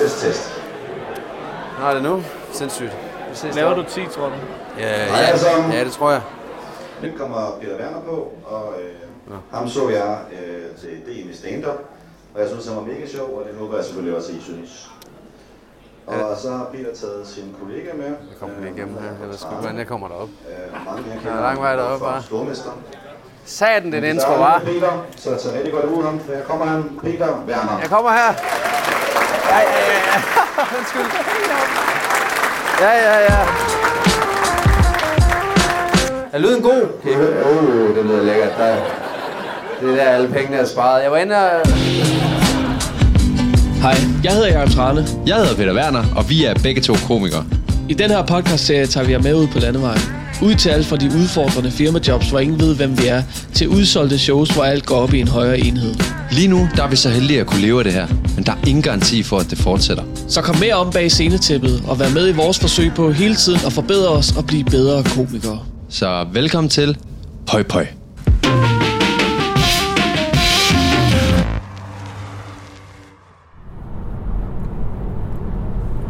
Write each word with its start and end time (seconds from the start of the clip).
Test, 0.00 0.20
test. 0.20 0.62
Er 1.82 1.94
det 1.94 2.02
nu? 2.02 2.22
Sindssygt. 2.52 2.92
Vi 3.30 3.34
ses 3.36 3.54
Laver 3.56 3.68
du 3.70 3.74
deroppe. 3.76 3.92
10, 3.92 4.06
tror 4.06 4.26
du? 4.26 4.32
Ja, 4.78 5.04
ja, 5.06 5.72
ja, 5.72 5.84
det 5.84 5.92
tror 5.92 6.10
jeg. 6.10 6.20
Nu 7.02 7.08
kommer 7.18 7.58
Peter 7.60 7.76
Werner 7.78 8.00
på, 8.00 8.32
og 8.46 8.74
øh, 8.82 9.36
ham 9.52 9.68
så 9.68 9.88
jeg 9.88 10.18
øh, 10.32 10.76
til 10.80 10.88
DM 11.06 11.30
i 11.30 11.34
stand-up. 11.34 11.78
Og 12.34 12.40
jeg 12.40 12.48
synes, 12.48 12.66
han 12.66 12.76
var 12.76 12.82
mega 12.82 13.06
sjov, 13.06 13.28
og 13.38 13.42
det 13.48 13.58
håber 13.58 13.76
jeg 13.76 13.84
selvfølgelig 13.84 14.16
også, 14.16 14.32
I 14.32 14.40
synes. 14.42 14.90
Og 16.06 16.14
Ja. 16.14 16.36
så 16.36 16.50
har 16.50 16.64
Peter 16.72 16.94
taget 16.94 17.26
sin 17.26 17.56
kollega 17.62 17.92
med. 17.96 18.06
Jeg 18.06 18.36
kommer 18.40 18.56
lige 18.60 18.72
igennem 18.76 18.94
her. 18.98 19.10
Jeg 19.20 19.28
ved 19.28 19.36
sgu 19.38 19.48
ikke, 19.50 19.60
hvordan 19.60 19.78
jeg 19.78 19.86
kommer 19.86 20.08
derop. 20.08 20.28
Øh, 20.28 20.86
mange 20.86 21.02
her 21.02 21.30
Der 21.30 21.36
er 21.38 21.42
lang 21.42 21.60
vej 21.60 21.76
deroppe, 21.76 22.04
fra 22.04 22.12
bare. 22.12 22.22
Stormester. 22.22 22.70
Satan, 23.44 23.92
den 23.92 24.04
intro, 24.04 24.32
var. 24.34 24.58
Peter, 24.64 25.06
så 25.16 25.36
tag 25.36 25.54
rigtig 25.54 25.72
godt 25.72 25.84
ud 25.84 26.02
ham. 26.02 26.20
Her 26.26 26.42
kommer 26.44 26.66
han, 26.66 27.00
Peter 27.02 27.28
Werner. 27.48 27.78
Jeg 27.80 27.88
kommer 27.90 28.10
her. 28.10 28.34
Ja, 29.50 29.58
ja, 29.58 29.62
ja, 29.62 29.94
ja. 30.10 30.62
Undskyld. 30.78 31.06
Ja, 32.80 32.92
ja, 33.06 33.18
ja. 33.20 33.38
Er 36.32 36.38
lyden 36.38 36.62
god? 36.62 37.02
Høre? 37.04 37.52
Uh, 37.52 37.96
det 37.96 38.04
lyder 38.04 38.22
lækkert. 38.24 38.52
Der, 38.58 38.74
det 39.80 39.90
er 39.90 40.04
der, 40.04 40.10
alle 40.10 40.28
pengene 40.28 40.56
er 40.56 40.66
sparet. 40.66 41.02
Jeg 41.02 41.10
var 41.10 41.16
inde 41.16 41.36
og... 41.36 41.66
Hej, 43.82 43.96
jeg 44.24 44.32
hedder 44.32 44.58
Jacob 44.58 44.74
Trane. 44.74 45.06
Jeg 45.26 45.36
hedder 45.36 45.54
Peter 45.56 45.74
Werner, 45.74 46.04
og 46.16 46.30
vi 46.30 46.44
er 46.44 46.54
begge 46.62 46.80
to 46.80 46.94
komikere. 47.06 47.44
I 47.88 47.94
den 47.94 48.10
her 48.10 48.26
podcast-serie 48.26 48.86
tager 48.86 49.06
vi 49.06 49.12
jer 49.12 49.22
med 49.22 49.34
ud 49.34 49.46
på 49.46 49.58
landevejen. 49.58 50.19
Ud 50.42 50.54
til 50.54 50.68
alt 50.70 50.86
fra 50.86 50.96
de 50.96 51.06
udfordrende 51.06 51.70
firmajobs, 51.70 52.30
hvor 52.30 52.38
ingen 52.38 52.60
ved, 52.60 52.76
hvem 52.76 52.98
vi 52.98 53.06
er, 53.06 53.22
til 53.54 53.68
udsolgte 53.68 54.18
shows, 54.18 54.50
hvor 54.50 54.64
alt 54.64 54.86
går 54.86 54.96
op 54.96 55.14
i 55.14 55.20
en 55.20 55.28
højere 55.28 55.58
enhed. 55.58 55.94
Lige 56.32 56.48
nu 56.48 56.68
der 56.76 56.82
er 56.82 56.88
vi 56.88 56.96
så 56.96 57.08
heldige 57.10 57.40
at 57.40 57.46
kunne 57.46 57.60
leve 57.60 57.78
af 57.78 57.84
det 57.84 57.92
her, 57.92 58.06
men 58.36 58.44
der 58.46 58.52
er 58.52 58.66
ingen 58.66 58.82
garanti 58.82 59.22
for, 59.22 59.38
at 59.38 59.50
det 59.50 59.58
fortsætter. 59.58 60.02
Så 60.28 60.42
kom 60.42 60.56
med 60.56 60.72
om 60.72 60.92
bag 60.92 61.10
scenetæppet 61.10 61.82
og 61.88 61.98
vær 61.98 62.10
med 62.14 62.28
i 62.28 62.32
vores 62.32 62.58
forsøg 62.58 62.92
på 62.96 63.10
hele 63.12 63.34
tiden 63.34 63.60
at 63.66 63.72
forbedre 63.72 64.08
os 64.08 64.36
og 64.36 64.46
blive 64.46 64.64
bedre 64.64 65.04
komikere. 65.04 65.58
Så 65.88 66.26
velkommen 66.32 66.68
til 66.68 66.96
Pøj 67.46 67.62
Pøj. 67.62 67.86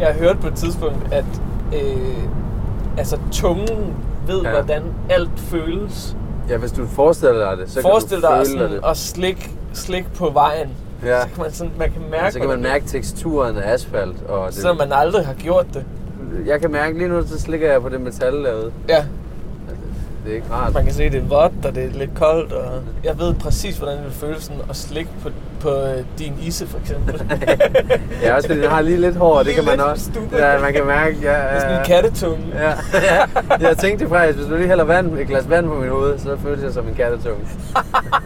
Jeg 0.00 0.08
har 0.08 0.18
hørt 0.18 0.38
på 0.40 0.46
et 0.46 0.55
tidspunkt, 0.55 1.12
at 1.12 1.24
øh, 1.74 2.24
altså 2.98 3.16
tungen 3.33 3.94
ved, 4.31 4.42
Ja. 4.42 4.48
ja. 4.48 4.55
hvordan 4.55 4.83
alt 5.11 5.31
føles. 5.41 6.17
Ja, 6.48 6.56
hvis 6.56 6.73
du 6.73 6.86
forestiller 6.86 7.48
dig 7.50 7.59
det, 7.59 7.70
så 7.70 7.83
Forestil 7.83 8.20
kan 8.20 8.31
dig 8.31 8.39
du 8.39 8.45
føle 8.45 8.59
sådan 8.59 8.73
det. 8.73 8.81
at 8.91 8.97
slik, 8.97 9.50
slik 9.73 10.12
på 10.14 10.31
vejen. 10.31 10.69
Ja. 11.05 11.20
Så 11.23 11.28
kan 11.34 11.42
man, 11.42 11.53
sådan, 11.53 11.73
man 11.78 11.91
kan 11.92 12.03
mærke, 12.11 12.33
Så 12.33 12.39
kan 12.41 12.48
man 12.48 12.62
mærke 12.62 12.84
teksturen 12.86 13.56
af 13.56 13.73
asfalt. 13.73 14.23
Og 14.28 14.47
det, 14.47 14.55
selvom 14.55 14.77
man 14.77 14.92
aldrig 14.92 15.27
har 15.27 15.34
gjort 15.34 15.67
det. 15.75 15.84
Jeg 16.47 16.61
kan 16.61 16.73
mærke 16.73 16.98
lige 16.98 17.08
nu, 17.08 17.27
så 17.27 17.41
slikker 17.41 17.73
jeg 17.73 17.83
på 17.83 17.89
det 17.89 18.01
metal 18.01 18.33
derude. 18.45 18.73
Ja, 18.89 19.05
Det 20.24 20.30
er 20.32 20.34
ikke 20.34 20.46
rart. 20.52 20.74
man 20.74 20.84
kan 20.84 20.94
se, 20.94 21.10
det 21.10 21.14
er 21.14 21.20
vådt, 21.28 21.64
og 21.64 21.74
det 21.74 21.84
er 21.84 21.90
lidt 21.98 22.10
koldt. 22.14 22.52
Og 22.52 22.72
jeg 23.04 23.18
ved 23.18 23.34
præcis, 23.34 23.76
hvordan 23.78 23.98
det 24.04 24.12
føles 24.12 24.42
sådan 24.42 24.62
at 24.70 24.77
slikke 24.77 25.10
på, 25.22 25.30
på 25.60 25.70
øh, 25.70 26.04
din 26.18 26.34
isse, 26.42 26.66
for 26.66 26.78
eksempel. 26.78 27.22
Ja, 28.22 28.34
også 28.36 28.48
fordi 28.48 28.60
den 28.60 28.70
har 28.70 28.80
lige 28.80 29.00
lidt 29.00 29.16
hår, 29.16 29.36
det 29.36 29.46
Lige 29.46 29.54
kan 29.54 29.64
man 29.64 29.80
også. 29.80 30.04
stubbe. 30.04 30.36
Ja, 30.36 30.58
man 30.60 30.72
kan 30.72 30.86
mærke. 30.86 31.16
Ja, 31.22 31.30
Det 31.32 31.38
er 31.50 31.60
sådan 31.60 31.78
en 31.78 31.84
kattetunge. 31.86 32.44
Ja, 32.54 32.70
ja. 32.94 33.24
Jeg 33.68 33.78
tænkte 33.78 34.04
det 34.04 34.12
faktisk, 34.12 34.38
hvis 34.38 34.48
du 34.48 34.56
lige 34.56 34.68
hælder 34.68 34.84
vand, 34.84 35.18
et 35.18 35.27
glas 35.27 35.48
vand 35.50 35.66
på 35.66 35.74
mit 35.74 35.90
hoved, 35.90 36.18
så 36.18 36.36
føles 36.42 36.62
jeg 36.64 36.72
som 36.72 36.88
en 36.88 36.94
kattetunge. 36.94 37.46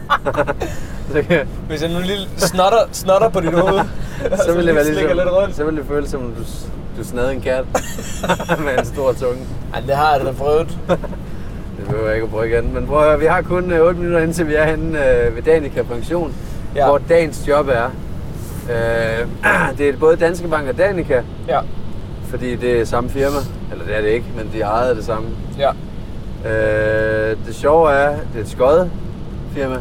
så, 1.13 1.21
kan, 1.29 1.47
Hvis 1.67 1.81
jeg 1.81 1.91
nu 1.91 1.99
lige 1.99 2.27
snotter, 2.37 2.77
snotter 2.91 3.29
på 3.29 3.39
dit 3.39 3.53
hoved, 3.53 3.79
så, 4.45 4.53
vil 4.55 4.67
det 4.67 4.75
være 4.75 4.83
ligesom, 4.85 5.17
lidt 5.17 5.31
rundt. 5.31 5.55
så 5.55 5.63
vil 5.65 5.75
det 5.77 5.85
føles 5.87 6.09
som, 6.09 6.25
om 6.25 6.31
du, 6.31 6.43
du 6.99 7.03
snadede 7.07 7.33
en 7.33 7.41
kat 7.41 7.65
med 8.59 8.79
en 8.79 8.85
stor 8.85 9.13
tunge. 9.13 9.39
Ej, 9.73 9.79
det 9.79 9.95
har 9.95 10.15
jeg 10.15 10.25
da 10.25 10.31
prøvet. 10.31 10.77
Behøver 11.95 12.09
jeg 12.09 12.15
ikke 12.17 12.25
at 12.25 12.31
prøve 12.31 12.49
igen. 12.49 12.73
Men 12.73 12.87
prøv 12.87 13.13
at 13.13 13.19
vi 13.19 13.25
har 13.25 13.41
kun 13.41 13.71
øh, 13.71 13.81
8 13.87 13.99
minutter 13.99 14.19
indtil 14.19 14.47
vi 14.47 14.53
er 14.55 14.65
henne 14.65 14.87
øh, 15.09 15.35
ved 15.35 15.41
Danica 15.41 15.81
Pension, 15.83 16.33
ja. 16.75 16.85
Hvor 16.87 16.97
dagens 17.09 17.47
job 17.47 17.67
er. 17.67 17.85
Øh, 18.69 19.27
det 19.77 19.89
er 19.89 19.97
både 19.97 20.15
Danske 20.15 20.47
Bank 20.47 20.69
og 20.69 20.77
Danica, 20.77 21.21
Ja, 21.47 21.59
fordi 22.29 22.55
det 22.55 22.79
er 22.81 22.85
samme 22.85 23.09
firma. 23.09 23.37
Eller 23.71 23.85
det 23.85 23.97
er 23.97 24.01
det 24.01 24.09
ikke, 24.09 24.25
men 24.37 24.49
de 24.53 24.61
ejer 24.61 24.93
det 24.93 25.05
samme. 25.05 25.27
ja. 25.59 25.69
Øh, 26.49 27.37
det 27.47 27.55
sjove 27.55 27.91
er, 27.91 28.09
det 28.09 28.37
er 28.37 28.41
et 28.41 28.49
skøjet 28.49 28.91
firma, 29.53 29.75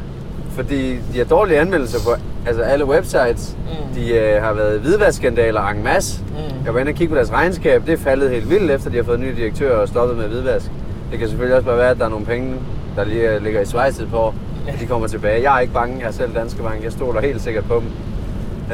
fordi 0.51 0.99
de 1.13 1.19
har 1.19 1.25
dårlige 1.25 1.59
anmeldelser 1.61 1.99
på 2.11 2.21
altså 2.47 2.63
alle 2.63 2.85
websites. 2.85 3.57
Mm. 3.67 3.95
De 3.95 4.15
øh, 4.15 4.43
har 4.43 4.53
været 4.53 4.81
hvidvaskskandaler 4.81 5.69
en 5.69 5.85
masse. 5.85 6.21
Mm. 6.29 6.65
Jeg 6.65 6.75
var 6.75 6.81
inde 6.81 6.91
og 6.91 6.95
kigge 6.97 7.11
på 7.11 7.17
deres 7.17 7.33
regnskab. 7.33 7.83
Det 7.87 7.93
er 7.93 7.97
faldet 7.99 8.31
helt 8.31 8.51
vildt, 8.51 8.71
efter 8.71 8.91
de 8.91 8.97
har 8.97 9.05
fået 9.05 9.21
nye 9.21 9.37
direktører 9.37 9.77
og 9.77 9.89
stoppet 9.89 10.17
med 10.17 10.29
hvidvask. 10.29 10.71
Det 11.11 11.19
kan 11.19 11.29
selvfølgelig 11.29 11.57
også 11.57 11.67
bare 11.67 11.77
være, 11.79 11.91
at 11.91 11.99
der 11.99 12.05
er 12.05 12.09
nogle 12.09 12.27
penge, 12.27 12.57
der 12.97 13.05
lige 13.05 13.31
øh, 13.31 13.43
ligger 13.43 13.61
i 13.61 13.65
svejset 13.65 14.09
på, 14.11 14.35
at 14.69 14.81
de 14.81 14.87
kommer 14.87 15.09
tilbage. 15.09 15.43
Jeg 15.43 15.57
er 15.57 15.61
ikke 15.61 15.73
bange. 15.75 15.99
Jeg 16.01 16.07
er 16.07 16.11
selv 16.13 16.35
Danske 16.35 16.63
Bank. 16.63 16.85
Jeg 16.85 16.93
stoler 16.93 17.21
helt 17.21 17.41
sikkert 17.43 17.65
på 17.65 17.75
dem. 17.75 17.87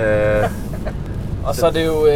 Øh, 0.02 0.44
Og 1.46 1.54
så 1.54 1.66
er 1.66 1.70
det 1.70 1.86
jo, 1.86 2.06
øh, 2.06 2.12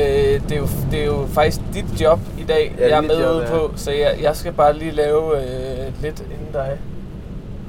det 0.48 0.52
er 0.52 0.56
jo, 0.56 0.66
det 0.90 1.00
er 1.00 1.04
jo 1.04 1.26
faktisk 1.32 1.60
dit 1.74 2.00
job 2.00 2.18
i 2.38 2.42
dag, 2.42 2.74
Ja, 2.78 2.88
jeg 2.88 2.96
er 2.96 3.00
med 3.00 3.20
job, 3.20 3.34
ude 3.34 3.42
ja. 3.42 3.50
på. 3.50 3.72
Så 3.76 3.90
jeg, 3.90 4.18
jeg 4.22 4.36
skal 4.36 4.52
bare 4.52 4.72
lige 4.78 4.90
lave 4.90 5.36
øh, 5.36 6.02
lidt 6.02 6.20
inden 6.20 6.52
dig. 6.52 6.78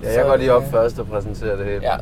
ja, 0.04 0.08
jeg 0.14 0.22
Så, 0.24 0.30
går 0.30 0.36
lige 0.36 0.54
op 0.54 0.64
øh, 0.64 0.72
først 0.72 1.00
og 1.00 1.08
præsenterer 1.08 1.56
det 1.56 1.66
hele. 1.66 1.80
Ja, 1.84 1.96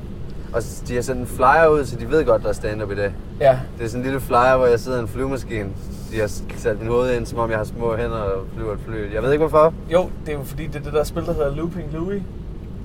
Og 0.54 0.62
de 0.88 0.96
har 0.96 1.02
sendt 1.02 1.22
en 1.22 1.28
flyer 1.28 1.68
ud, 1.68 1.86
så 1.86 1.96
de 1.96 2.12
ved 2.12 2.26
godt, 2.26 2.44
der 2.44 2.50
er 2.50 2.54
stand-up 2.54 2.92
i 2.92 2.96
dag. 2.96 3.12
ja. 3.40 3.60
Det 3.78 3.86
er 3.86 3.90
sådan 3.90 4.00
en 4.00 4.06
lille 4.06 4.20
flyer, 4.20 4.58
hvor 4.58 4.66
jeg 4.66 4.80
sidder 4.80 4.98
i 4.98 5.02
en 5.02 5.08
flyvemaskine. 5.08 5.70
De 6.12 6.20
har 6.20 6.32
sat 6.58 6.80
min 6.82 6.90
hoved 6.90 7.16
ind, 7.16 7.26
som 7.26 7.40
om 7.40 7.50
jeg 7.50 7.58
har 7.58 7.66
små 7.66 7.96
hænder 7.96 8.18
og 8.18 8.44
flyver 8.56 8.74
et 8.74 8.80
fly. 8.88 9.14
Jeg 9.14 9.24
ved 9.24 9.32
ikke 9.32 9.46
hvorfor. 9.48 9.74
Jo, 9.94 10.10
det 10.26 10.34
er 10.34 10.38
jo 10.38 10.44
fordi, 10.44 10.68
det 10.68 10.76
er 10.76 10.80
det 10.84 10.94
der 10.94 11.04
spil, 11.04 11.26
der 11.26 11.34
hedder 11.34 11.56
Looping 11.56 11.94
Louis. 11.94 12.22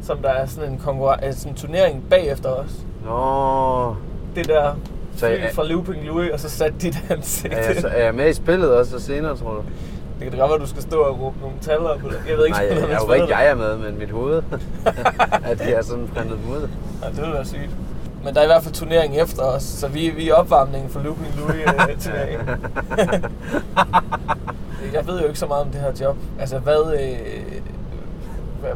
Som 0.03 0.19
der 0.19 0.29
er 0.29 0.47
sådan 0.47 0.73
en, 0.73 0.81
konkurren- 0.87 1.27
øh, 1.27 1.35
sådan 1.35 1.53
en 1.53 1.57
turnering 1.57 2.05
bagefter 2.11 2.49
os. 2.49 2.71
Nå, 3.05 3.95
Det 4.35 4.49
der 4.49 4.73
Så 5.17 5.19
fly 5.27 5.29
jeg- 5.29 5.51
fra 5.55 5.65
Looping 5.67 6.05
Louis, 6.07 6.31
og 6.31 6.41
så 6.41 6.49
satte 6.51 6.79
dit 6.79 7.05
ansigt. 7.11 7.55
er 7.55 7.59
jeg, 7.73 7.77
så, 7.81 7.89
er 7.89 8.05
jeg 8.05 8.15
med 8.15 8.29
i 8.31 8.33
spillet 8.33 8.75
også 8.77 8.91
så 8.99 9.07
senere, 9.07 9.37
tror 9.37 9.51
du? 9.55 9.63
Det 10.19 10.31
kan 10.31 10.33
da 10.33 10.39
godt 10.39 10.49
være, 10.49 10.55
at 10.55 10.61
du 10.61 10.67
skal 10.67 10.83
stå 10.83 11.01
og 11.01 11.21
råbe 11.21 11.41
nogle 11.41 11.57
tal 11.61 11.79
op. 11.79 12.03
Jeg 12.29 12.37
ved 12.37 12.45
ikke, 12.45 12.59
Nej, 12.59 12.69
jeg, 12.71 12.89
jeg 12.89 12.99
håber 12.99 13.15
ikke, 13.15 13.37
jeg 13.37 13.47
er 13.47 13.55
med, 13.55 13.77
men 13.77 13.99
mit 13.99 14.11
hoved. 14.11 14.43
at 15.51 15.59
de 15.59 15.73
er 15.73 15.83
sådan 15.83 16.09
printet 16.15 16.39
ud. 16.51 16.61
det. 16.61 16.71
Ja, 17.03 17.09
det 17.09 17.17
ville 17.17 17.35
være 17.35 17.45
sygt. 17.45 17.71
Men 18.25 18.35
der 18.35 18.41
er 18.41 18.45
i 18.45 18.47
hvert 18.47 18.63
fald 18.63 18.75
turnering 18.75 19.17
efter 19.17 19.43
os, 19.43 19.63
så 19.63 19.89
vi, 19.89 20.11
vi 20.11 20.29
er 20.29 20.35
opvarmningen 20.35 20.91
for 20.91 21.01
Looping 21.01 21.35
Louis 21.37 21.61
øh, 21.67 22.01
turnering. 22.01 22.49
jeg 24.95 25.07
ved 25.07 25.21
jo 25.21 25.27
ikke 25.27 25.39
så 25.39 25.47
meget 25.47 25.65
om 25.65 25.71
det 25.71 25.81
her 25.81 25.93
job. 26.01 26.17
Altså, 26.41 26.59
hvad... 26.59 27.01
Øh, 27.01 27.63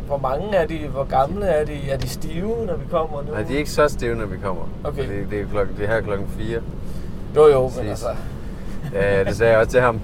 hvor 0.07 0.17
mange 0.19 0.57
er 0.57 0.67
de? 0.67 0.79
Hvor 0.79 1.05
gamle 1.05 1.47
er 1.47 1.65
de? 1.65 1.91
Er 1.91 1.97
de 1.97 2.09
stive, 2.09 2.67
når 2.67 2.77
vi 2.77 2.85
kommer 2.91 3.23
nu? 3.23 3.33
Nej, 3.33 3.43
de 3.43 3.55
er 3.55 3.59
ikke 3.59 3.71
så 3.71 3.89
stive, 3.89 4.15
når 4.15 4.27
vi 4.27 4.37
kommer. 4.45 4.63
Okay. 4.85 5.09
Det, 5.09 5.31
det, 5.31 5.41
er, 5.41 5.45
klokken, 5.47 5.77
det 5.77 5.85
er 5.85 5.89
her 5.89 6.01
klokken 6.01 6.29
4. 6.39 6.61
Jo, 7.37 7.47
jo, 7.47 7.71
men 7.77 7.89
altså... 7.89 8.09
Ja, 8.93 9.25
det 9.25 9.37
sagde 9.37 9.53
jeg 9.53 9.61
også 9.61 9.71
til 9.71 9.81
ham. 9.81 10.01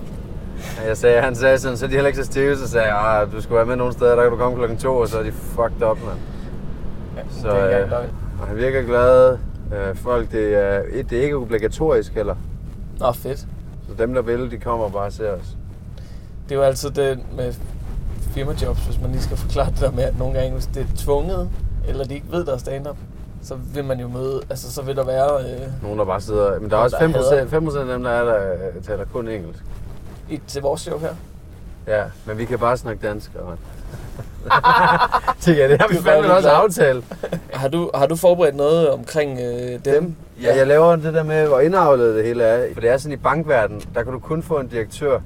Jeg 0.87 0.97
sagde, 0.97 1.21
han 1.21 1.35
sagde 1.35 1.59
sådan, 1.59 1.77
så 1.77 1.87
de 1.87 1.93
heller 1.93 2.07
ikke 2.07 2.19
så 2.19 2.25
stive, 2.25 2.57
så 2.57 2.69
sagde 2.69 2.87
jeg, 2.87 2.97
"Ah, 3.21 3.33
du 3.33 3.43
skulle 3.43 3.57
være 3.57 3.67
med 3.67 3.77
nogle 3.77 3.93
steder, 3.93 4.15
der 4.15 4.23
kan 4.23 4.31
du 4.31 4.37
komme 4.37 4.57
klokken 4.57 4.79
2, 4.79 4.97
og 4.97 5.09
så 5.09 5.19
er 5.19 5.23
de 5.23 5.33
fucked 5.33 5.83
up, 5.91 5.99
mand. 6.07 6.19
Ja, 7.17 7.23
Så, 7.43 7.49
er 7.49 7.85
øh. 7.85 7.93
Og 8.41 8.47
han 8.47 8.57
virker 8.57 8.83
glad. 8.83 9.39
Øh, 9.73 9.97
folk, 9.97 10.33
det 10.33 10.55
er, 10.55 10.83
det 11.11 11.19
er 11.19 11.23
ikke 11.23 11.37
obligatorisk 11.37 12.15
heller. 12.15 12.35
Nå, 12.99 13.13
fedt. 13.13 13.39
Så 13.39 13.95
dem, 13.99 14.15
der 14.15 14.23
vil, 14.23 14.51
de 14.51 14.59
kommer 14.59 14.85
og 14.87 14.93
bare 14.93 15.11
ser 15.11 15.33
os. 15.33 15.57
Det 16.49 16.55
er 16.55 16.59
jo 16.59 16.63
altid 16.63 16.91
det 16.91 17.19
med 17.37 17.53
firmajobs, 18.35 18.85
hvis 18.87 19.01
man 19.01 19.11
lige 19.11 19.23
skal 19.23 19.37
forklare 19.37 19.71
det 19.71 19.81
der 19.81 19.91
med, 19.91 20.05
at 20.05 20.19
nogle 20.19 20.35
gange, 20.39 20.53
hvis 20.53 20.67
det 20.67 20.83
er 20.83 20.97
tvunget, 20.97 21.51
eller 21.89 22.05
de 22.05 22.15
ikke 22.15 22.27
ved, 22.31 22.45
der 22.45 22.55
er 22.55 22.59
stand-up, 22.59 22.97
så 23.43 23.55
vil 23.75 23.85
man 23.85 24.01
jo 24.01 24.09
møde, 24.09 24.41
altså 24.51 24.73
så 24.73 24.83
vil 24.83 24.97
der 24.97 25.05
være 25.05 25.41
øh, 25.41 25.83
Nogen, 25.83 25.99
der 25.99 26.05
bare 26.05 26.21
sidder... 26.21 26.61
Men 26.61 26.71
der 26.71 26.77
er 26.77 26.81
også 26.81 26.97
der 27.01 27.03
5 27.05 27.13
hader 27.13 27.25
procent, 27.25 27.51
5 27.51 27.65
procent 27.65 27.91
af 27.91 27.95
dem, 27.97 28.05
der 28.05 28.11
er 28.11 28.25
der, 28.25 28.53
øh, 28.53 28.83
taler 28.83 29.05
kun 29.13 29.29
engelsk. 29.29 29.65
I, 30.31 30.41
til 30.47 30.63
vores 30.63 30.81
show 30.81 30.99
her. 30.99 31.15
Ja, 31.87 32.03
men 32.25 32.39
vi 32.39 32.45
kan 32.45 32.59
bare 32.59 32.77
snakke 32.77 33.07
dansk. 33.07 33.31
Og... 33.35 33.59
det, 35.45 35.57
ja, 35.57 35.69
det 35.69 35.81
har 35.81 35.89
vi 35.89 35.97
fandme 35.97 36.35
også 36.35 36.49
aftalt. 36.49 37.05
Har 37.53 37.69
du, 37.69 37.91
har 37.95 38.07
du 38.07 38.17
forberedt 38.17 38.57
noget 38.57 38.91
omkring 38.91 39.41
øh, 39.41 39.71
dem? 39.71 39.81
Dem? 39.85 40.15
Ja, 40.43 40.57
jeg 40.57 40.67
laver 40.67 40.97
det 40.97 41.15
der 41.15 41.23
med, 41.23 41.47
hvor 41.47 41.61
indavlet 41.61 42.15
det 42.15 42.25
hele 42.25 42.45
er. 42.45 42.75
For 42.75 42.81
det 42.81 42.91
er 42.91 42.97
sådan 42.97 43.13
i 43.13 43.17
bankverdenen, 43.17 43.83
der 43.95 44.03
kan 44.03 44.13
du 44.13 44.19
kun 44.19 44.43
få 44.43 44.61
en 44.61 44.67
direktør, 44.67 45.21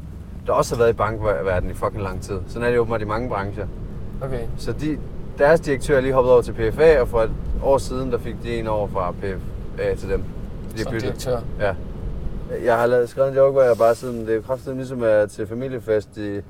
der 0.46 0.52
også 0.52 0.74
har 0.74 0.82
været 0.82 0.90
i 0.90 0.96
bankverdenen 0.96 1.70
i 1.70 1.74
fucking 1.74 2.02
lang 2.02 2.22
tid. 2.22 2.38
Sådan 2.48 2.62
er 2.62 2.70
det 2.70 2.78
åbenbart 2.78 3.00
i 3.02 3.04
mange 3.04 3.28
brancher. 3.28 3.66
Okay. 4.22 4.42
Så 4.58 4.72
de, 4.72 4.98
deres 5.38 5.60
direktør 5.60 5.96
er 5.96 6.00
lige 6.00 6.12
hoppet 6.12 6.32
over 6.32 6.42
til 6.42 6.52
PFA, 6.52 7.00
og 7.00 7.08
for 7.08 7.22
et 7.22 7.30
år 7.62 7.78
siden, 7.78 8.12
der 8.12 8.18
fik 8.18 8.34
de 8.42 8.56
en 8.58 8.66
over 8.66 8.88
fra 8.88 9.12
PFA 9.12 9.94
til 9.94 10.08
dem. 10.08 10.24
De 10.76 10.82
Som 10.82 10.92
byttede. 10.92 11.12
direktør. 11.12 11.40
Ja. 11.60 11.74
Jeg 12.64 12.78
har 12.78 12.86
lavet, 12.86 13.08
skrevet 13.08 13.30
en 13.30 13.36
joke, 13.36 13.52
hvor 13.52 13.62
jeg 13.62 13.76
bare 13.78 13.94
sådan, 13.94 14.26
det 14.26 14.36
er 14.36 14.42
kraftigt 14.42 14.76
ligesom 14.76 15.02
at 15.02 15.30
til 15.30 15.46
familiefest 15.46 16.16
i 16.16 16.40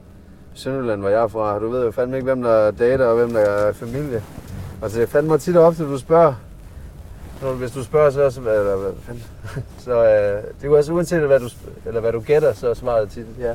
Sønderjylland, 0.55 1.01
hvor 1.01 1.09
jeg 1.09 1.23
er 1.23 1.29
fra. 1.29 1.59
Du 1.59 1.69
ved 1.69 1.85
jo 1.85 1.91
fandme 1.91 2.17
ikke, 2.17 2.25
hvem 2.25 2.43
der 2.43 2.51
er 2.51 2.71
dater 2.71 3.07
og 3.07 3.17
hvem 3.17 3.33
der 3.33 3.41
er 3.41 3.73
familie. 3.73 4.23
Og 4.83 4.91
så 4.91 4.99
jeg 4.99 5.09
fandme 5.09 5.39
tit 5.39 5.57
og 5.57 5.65
ofte, 5.65 5.85
du 5.85 5.99
spørger, 5.99 6.35
Når, 7.43 7.53
hvis 7.53 7.71
du 7.71 7.85
spørger, 7.85 8.11
så, 8.11 8.31
så, 8.31 8.41
eller, 8.41 8.77
hvad 8.77 8.93
fanden? 9.07 9.25
så 9.85 9.91
øh, 9.91 10.43
det 10.63 10.71
er 10.71 10.77
altså 10.77 10.93
uanset 10.93 11.21
hvad 11.21 11.41
du, 11.41 11.49
eller 11.87 12.01
hvad 12.01 12.13
du 12.13 12.21
gætter, 12.21 12.53
så 12.53 12.69
er 12.69 12.75
svaret 12.75 13.11
tit 13.11 13.27
ja. 13.41 13.49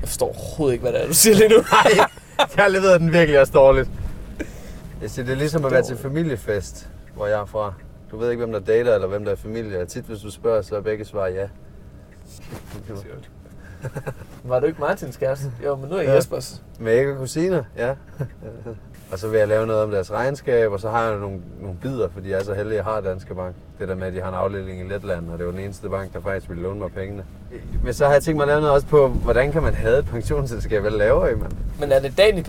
Jeg 0.00 0.08
forstår 0.08 0.26
overhovedet 0.26 0.72
ikke, 0.72 0.82
hvad 0.82 0.92
det 0.92 1.02
er, 1.02 1.06
du 1.06 1.14
siger 1.14 1.36
lige 1.36 1.48
nu. 1.48 1.56
Nej, 1.72 2.06
jeg 2.56 2.70
leverede 2.70 2.98
den 2.98 3.12
virkelig 3.12 3.40
også 3.40 3.52
dårligt. 3.52 3.88
Jeg 5.02 5.10
siger, 5.10 5.26
det 5.26 5.32
er 5.32 5.36
ligesom 5.36 5.64
at 5.64 5.72
være 5.72 5.82
til 5.82 5.96
familiefest, 5.96 6.88
hvor 7.14 7.26
jeg 7.26 7.40
er 7.40 7.44
fra. 7.44 7.74
Du 8.10 8.16
ved 8.16 8.30
ikke, 8.30 8.44
hvem 8.44 8.52
der 8.52 8.60
dater, 8.60 8.94
eller 8.94 9.08
hvem 9.08 9.24
der 9.24 9.32
er 9.32 9.36
familie. 9.36 9.84
Tit, 9.84 10.04
hvis 10.04 10.18
du 10.18 10.30
spørger, 10.30 10.62
så 10.62 10.76
er 10.76 10.80
begge 10.80 11.04
svar 11.04 11.26
ja. 11.26 11.48
Var 14.44 14.60
du 14.60 14.66
ikke 14.66 14.80
Martins 14.80 15.16
kæreste? 15.16 15.52
Jo, 15.64 15.76
men 15.76 15.88
nu 15.90 15.94
er 15.96 16.00
jeg 16.00 16.08
Ja. 16.08 16.14
Jespers. 16.14 16.62
Med 16.80 16.98
ikke 16.98 17.12
og 17.12 17.18
kusiner, 17.18 17.62
ja. 17.76 17.90
og 19.12 19.18
så 19.18 19.28
vil 19.28 19.38
jeg 19.38 19.48
lave 19.48 19.66
noget 19.66 19.82
om 19.82 19.90
deres 19.90 20.12
regnskab, 20.12 20.70
og 20.72 20.80
så 20.80 20.88
har 20.90 21.02
jeg 21.10 21.18
nogle, 21.18 21.38
nogle 21.60 21.76
bidder, 21.82 22.08
fordi 22.14 22.30
jeg 22.30 22.38
er 22.40 22.44
så 22.44 22.54
heldig, 22.54 22.72
at 22.72 22.76
jeg 22.76 22.84
har 22.84 23.00
Danske 23.00 23.34
Bank. 23.34 23.54
Det 23.80 23.88
der 23.88 23.94
med, 23.94 24.06
at 24.06 24.12
de 24.12 24.20
har 24.20 24.28
en 24.28 24.34
afdeling 24.34 24.80
i 24.80 24.92
Letland, 24.92 25.30
og 25.30 25.38
det 25.38 25.46
var 25.46 25.52
den 25.52 25.60
eneste 25.60 25.88
bank, 25.88 26.12
der 26.12 26.20
faktisk 26.20 26.48
ville 26.48 26.62
låne 26.62 26.78
mig 26.80 26.92
pengene. 26.92 27.24
Men 27.84 27.94
så 27.94 28.04
har 28.06 28.12
jeg 28.12 28.22
tænkt 28.22 28.36
mig 28.36 28.42
at 28.44 28.48
lave 28.48 28.60
noget 28.60 28.74
også 28.74 28.86
på, 28.86 29.08
hvordan 29.08 29.52
kan 29.52 29.62
man 29.62 29.74
have 29.74 29.98
et 29.98 30.06
pensionsselskab? 30.06 30.80
Hvad 30.80 30.90
laver 30.90 31.28
I, 31.28 31.34
mand? 31.34 31.52
Men 31.80 31.92
er 31.92 32.00
det 32.00 32.18
Dani 32.18 32.42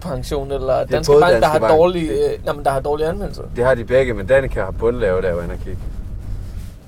pension 0.00 0.52
eller 0.52 0.84
Danske 0.86 1.12
Bank, 1.12 1.22
der 1.22 1.30
Danske 1.30 1.46
har 1.50 1.58
Bank. 1.58 1.72
dårlige, 1.72 2.10
øh, 2.10 2.44
nej, 2.44 2.54
men 2.54 2.64
der 2.64 2.70
har 2.70 2.80
dårlige 2.80 3.06
anmeldelser? 3.08 3.42
Det 3.56 3.64
har 3.64 3.74
de 3.74 3.84
begge, 3.84 4.14
men 4.14 4.26
Danica 4.26 4.64
har 4.64 4.70
bundlave, 4.70 5.22
der 5.22 5.32
var 5.32 5.42
inde 5.42 5.54
og 5.54 5.60
kigge. 5.60 5.80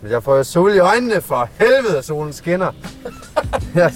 Men 0.08 0.12
jeg 0.12 0.22
får 0.22 0.36
jo 0.36 0.44
sol 0.44 0.74
i 0.74 0.78
øjnene 0.78 1.20
for 1.20 1.48
helvede, 1.58 2.02
solen 2.02 2.32
skinner. 2.32 2.72
ja. 3.76 3.90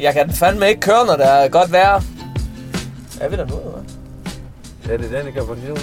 Jeg 0.00 0.14
kan 0.14 0.30
fandme 0.30 0.68
ikke 0.68 0.80
køre, 0.80 1.06
når 1.06 1.16
der 1.16 1.26
er 1.26 1.48
godt 1.48 1.72
vejr. 1.72 2.00
Er 3.20 3.28
vi 3.28 3.36
der 3.36 3.46
nu, 3.46 3.56
eller 3.56 3.70
hvad? 3.70 4.94
Er 4.94 4.98
det 4.98 5.10
Danica 5.10 5.44
på 5.44 5.54
det 5.54 5.62
her? 5.62 5.78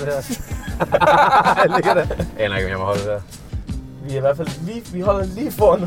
Ligger 1.75 1.93
der? 1.93 2.05
Jeg 2.37 2.45
aner 2.45 2.57
ikke, 2.57 2.65
om 2.65 2.71
jeg 2.71 2.77
må 2.77 2.85
holde 2.85 3.03
der. 3.03 3.19
Vi 4.03 4.13
er 4.13 4.17
i 4.17 4.19
hvert 4.19 4.37
fald 4.37 4.47
lige, 4.65 4.83
vi 4.93 5.01
holder 5.01 5.25
lige 5.25 5.51
foran 5.51 5.79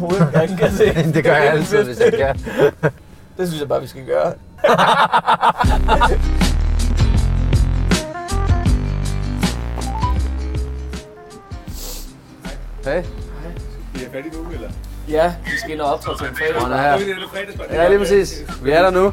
kan 0.48 0.60
jeg 0.60 0.72
se. 0.72 0.94
det 1.14 1.24
gør 1.24 1.36
jeg 1.36 1.52
altid, 1.52 1.84
hvis 1.84 2.00
jeg 2.00 2.12
kan. 2.12 2.36
Det 3.38 3.48
synes 3.48 3.60
jeg 3.60 3.68
bare, 3.68 3.80
vi 3.80 3.86
skal 3.86 4.06
gøre. 4.06 4.32
Hey. 12.84 13.25
Vi 14.16 14.20
er 14.20 14.22
færdige 14.22 14.42
nu, 14.42 14.50
eller? 14.50 14.70
Ja, 15.08 15.34
vi 15.44 15.58
skal 15.58 15.70
ind 15.70 15.80
og 15.80 15.92
optræde 15.92 16.18
til 16.18 16.26
en 16.26 16.36
fredag. 16.36 16.68
Nå, 16.68 16.76
her. 16.76 16.98
Det 16.98 17.10
er 17.10 17.66
det. 17.68 17.74
Ja, 17.74 17.88
lige 17.88 17.98
præcis. 17.98 18.42
Vi 18.62 18.70
er 18.70 18.82
der 18.82 18.90
nu. 18.90 19.12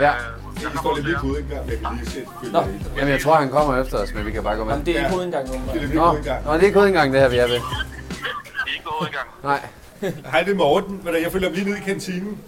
Ja. 0.00 0.10
Jeg 0.62 0.70
står 0.80 0.94
lidt 0.94 1.06
lige 1.06 1.16
på 1.20 1.26
udgang, 1.26 1.70
jeg 1.70 1.78
kan 1.78 1.96
lige 1.96 2.10
se. 2.10 2.20
Nå. 2.52 2.64
Jamen, 2.96 3.12
jeg 3.12 3.20
tror, 3.20 3.34
han 3.34 3.50
kommer 3.50 3.82
efter 3.82 3.98
os, 3.98 4.14
men 4.14 4.26
vi 4.26 4.30
kan 4.30 4.42
bare 4.42 4.56
gå 4.56 4.64
med. 4.64 4.72
Jamen, 4.72 4.86
det 4.86 4.94
er 4.94 4.98
ikke 4.98 5.10
hovedindgangen 5.10 5.60
nu. 5.60 5.72
Det 5.72 5.76
er 5.76 5.80
lidt 5.80 5.94
Nå, 5.94 6.12
på. 6.12 6.16
Nå, 6.44 6.54
det 6.54 6.62
er 6.62 6.66
ikke 6.66 6.80
engang 6.80 7.12
det 7.12 7.20
her, 7.20 7.28
vi 7.28 7.36
er 7.36 7.46
ved. 7.46 7.60
Nej. 9.42 9.60
Hej, 10.30 10.42
det 10.42 10.52
er 10.52 10.56
Morten. 10.56 11.02
Er 11.06 11.12
det? 11.12 11.22
Jeg 11.22 11.32
følger 11.32 11.50
lige 11.50 11.70
ned 11.70 11.76
i 11.76 11.80
kantinen. 11.80 12.38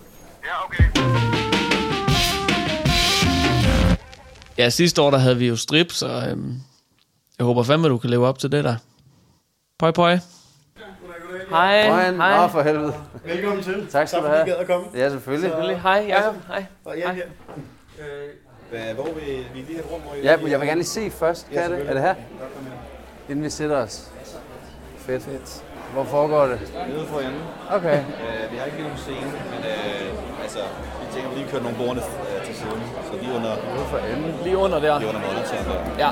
Ja, 4.58 4.70
sidste 4.70 5.02
år 5.02 5.10
der 5.10 5.18
havde 5.18 5.36
vi 5.36 5.48
jo 5.48 5.56
strip, 5.56 5.92
så 5.92 6.26
øhm, 6.30 6.54
jeg 7.38 7.44
håber 7.46 7.62
fandme, 7.62 7.88
du 7.88 7.98
kan 7.98 8.10
leve 8.10 8.26
op 8.26 8.38
til 8.38 8.52
det 8.52 8.64
der. 8.64 8.76
Pøj, 9.78 9.90
pøj. 9.90 10.18
Hej. 11.50 11.88
Brian, 11.90 12.14
Hej. 12.14 12.36
Nå, 12.42 12.48
for 12.48 12.62
helvede. 12.62 12.94
Velkommen 13.24 13.62
til. 13.64 13.86
Tak 13.92 14.08
skal 14.08 14.20
du 14.22 14.26
Tak 14.26 14.32
fordi 14.36 14.50
I 14.50 14.54
have. 14.54 14.56
gad 14.56 14.56
at 14.56 14.66
komme. 14.66 14.86
Ja, 14.94 15.10
selvfølgelig. 15.10 15.50
Selvfølgelig. 15.50 15.80
Hej, 15.82 16.04
Jacob. 16.08 16.34
Hej. 16.48 16.64
Og 16.84 16.96
ja, 16.98 17.10
her. 17.12 17.22
Hvad, 18.70 18.94
hvor 18.94 19.04
vil 19.04 19.14
vi 19.54 19.58
lige 19.58 19.66
have 19.66 19.78
et 19.78 19.90
rum? 19.92 20.00
Hvor 20.00 20.14
I 20.14 20.22
Ja, 20.22 20.36
men 20.36 20.50
jeg 20.50 20.60
vil 20.60 20.68
gerne 20.68 20.80
lige 20.80 20.88
se 20.88 21.10
først. 21.10 21.46
Kan 21.52 21.58
Ja, 21.62 21.68
det? 21.76 21.88
Er 21.88 21.92
det 21.94 22.02
her? 22.02 22.14
Inden 23.28 23.44
vi 23.44 23.50
sætter 23.50 23.76
os. 23.76 24.10
Fedt. 24.98 25.22
Fedt. 25.22 25.62
Hvor 25.92 26.04
foregår 26.04 26.46
det? 26.46 26.60
Nede 26.88 27.06
for 27.06 27.18
enden. 27.20 27.40
Okay. 27.70 27.98
Øh, 27.98 28.52
vi 28.52 28.56
har 28.56 28.64
ikke 28.64 28.76
lige 28.76 28.88
nogen 28.88 28.98
scene, 28.98 29.20
men 29.52 29.60
øh, 29.64 30.42
altså, 30.42 30.58
vi 30.58 31.06
tænker, 31.14 31.28
at 31.30 31.34
vi 31.36 31.40
lige 31.40 31.50
kører 31.52 31.62
nogle 31.62 31.76
bordene 31.78 32.02
øh, 32.38 32.46
til 32.46 32.54
siden. 32.54 32.82
Så 33.12 33.18
lige 33.22 33.32
under, 33.36 33.56
For 33.90 33.98
enden. 33.98 34.34
Lige 34.44 34.56
under 34.56 34.80
der. 34.80 34.98
lige 34.98 35.08
under 35.08 35.20
monitoren 35.20 35.64
der. 35.64 36.06
Ja, 36.06 36.10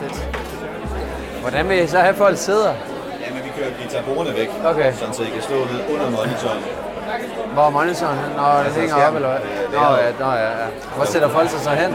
fedt. 0.00 0.16
Hvordan 1.40 1.68
vil 1.68 1.78
I 1.82 1.86
så 1.86 1.98
have 1.98 2.08
at 2.08 2.16
folk 2.16 2.36
sidder? 2.38 2.74
Kører, 3.56 3.68
vi 3.82 3.88
tager 3.90 4.04
bordene 4.04 4.36
væk, 4.36 4.48
Okay. 4.64 4.92
sådan 4.94 5.14
så 5.14 5.22
I 5.22 5.26
kan 5.36 5.42
stå 5.42 5.54
ned 5.54 5.80
under 5.94 6.10
monitoren. 6.10 6.60
Hvor 7.52 7.62
er 7.66 7.70
monitoren? 7.70 8.18
Nå, 8.36 8.46
det 8.64 8.72
hænger 8.80 9.06
op, 9.08 9.14
eller 9.14 9.28
hvad? 9.28 9.40
Nå, 9.72 9.96
ja, 9.96 10.10
nå, 10.20 10.30
ja, 10.42 10.50
ja. 10.62 10.66
Hvor 10.96 11.04
sætter 11.04 11.28
folk 11.28 11.50
sig 11.50 11.60
så 11.60 11.70
hen? 11.70 11.94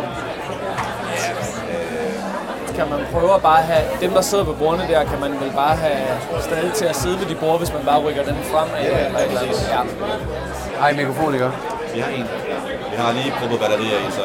Kan 2.75 2.89
man 2.89 2.99
prøve 3.11 3.33
at 3.35 3.41
bare 3.41 3.61
have, 3.61 3.83
dem 4.01 4.11
der 4.11 4.21
sidder 4.21 4.43
på 4.45 4.53
bordene 4.53 4.87
der, 4.87 5.03
kan 5.03 5.19
man 5.19 5.31
vel 5.31 5.51
bare 5.55 5.75
have 5.75 5.97
stadig 6.41 6.73
til 6.73 6.85
at 6.85 6.95
sidde 6.95 7.19
ved 7.19 7.25
de 7.25 7.35
bord, 7.35 7.57
hvis 7.57 7.73
man 7.73 7.81
bare 7.85 7.99
rykker 7.99 8.23
dem 8.23 8.35
frem 8.35 8.69
af, 8.77 8.83
Ja, 8.83 9.05
eller 9.05 9.19
et 9.19 9.25
eller 9.27 9.41
andet. 9.41 9.69
Ja. 9.71 10.81
Ej, 10.81 10.93
mikrofon, 10.93 11.33
ikke? 11.33 11.51
Vi 11.93 11.99
har 11.99 12.09
en. 12.11 12.25
Vi 12.91 12.95
har 12.97 13.11
lige 13.13 13.31
proppet 13.39 13.59
batterier 13.59 13.97
i, 14.07 14.11
så 14.11 14.21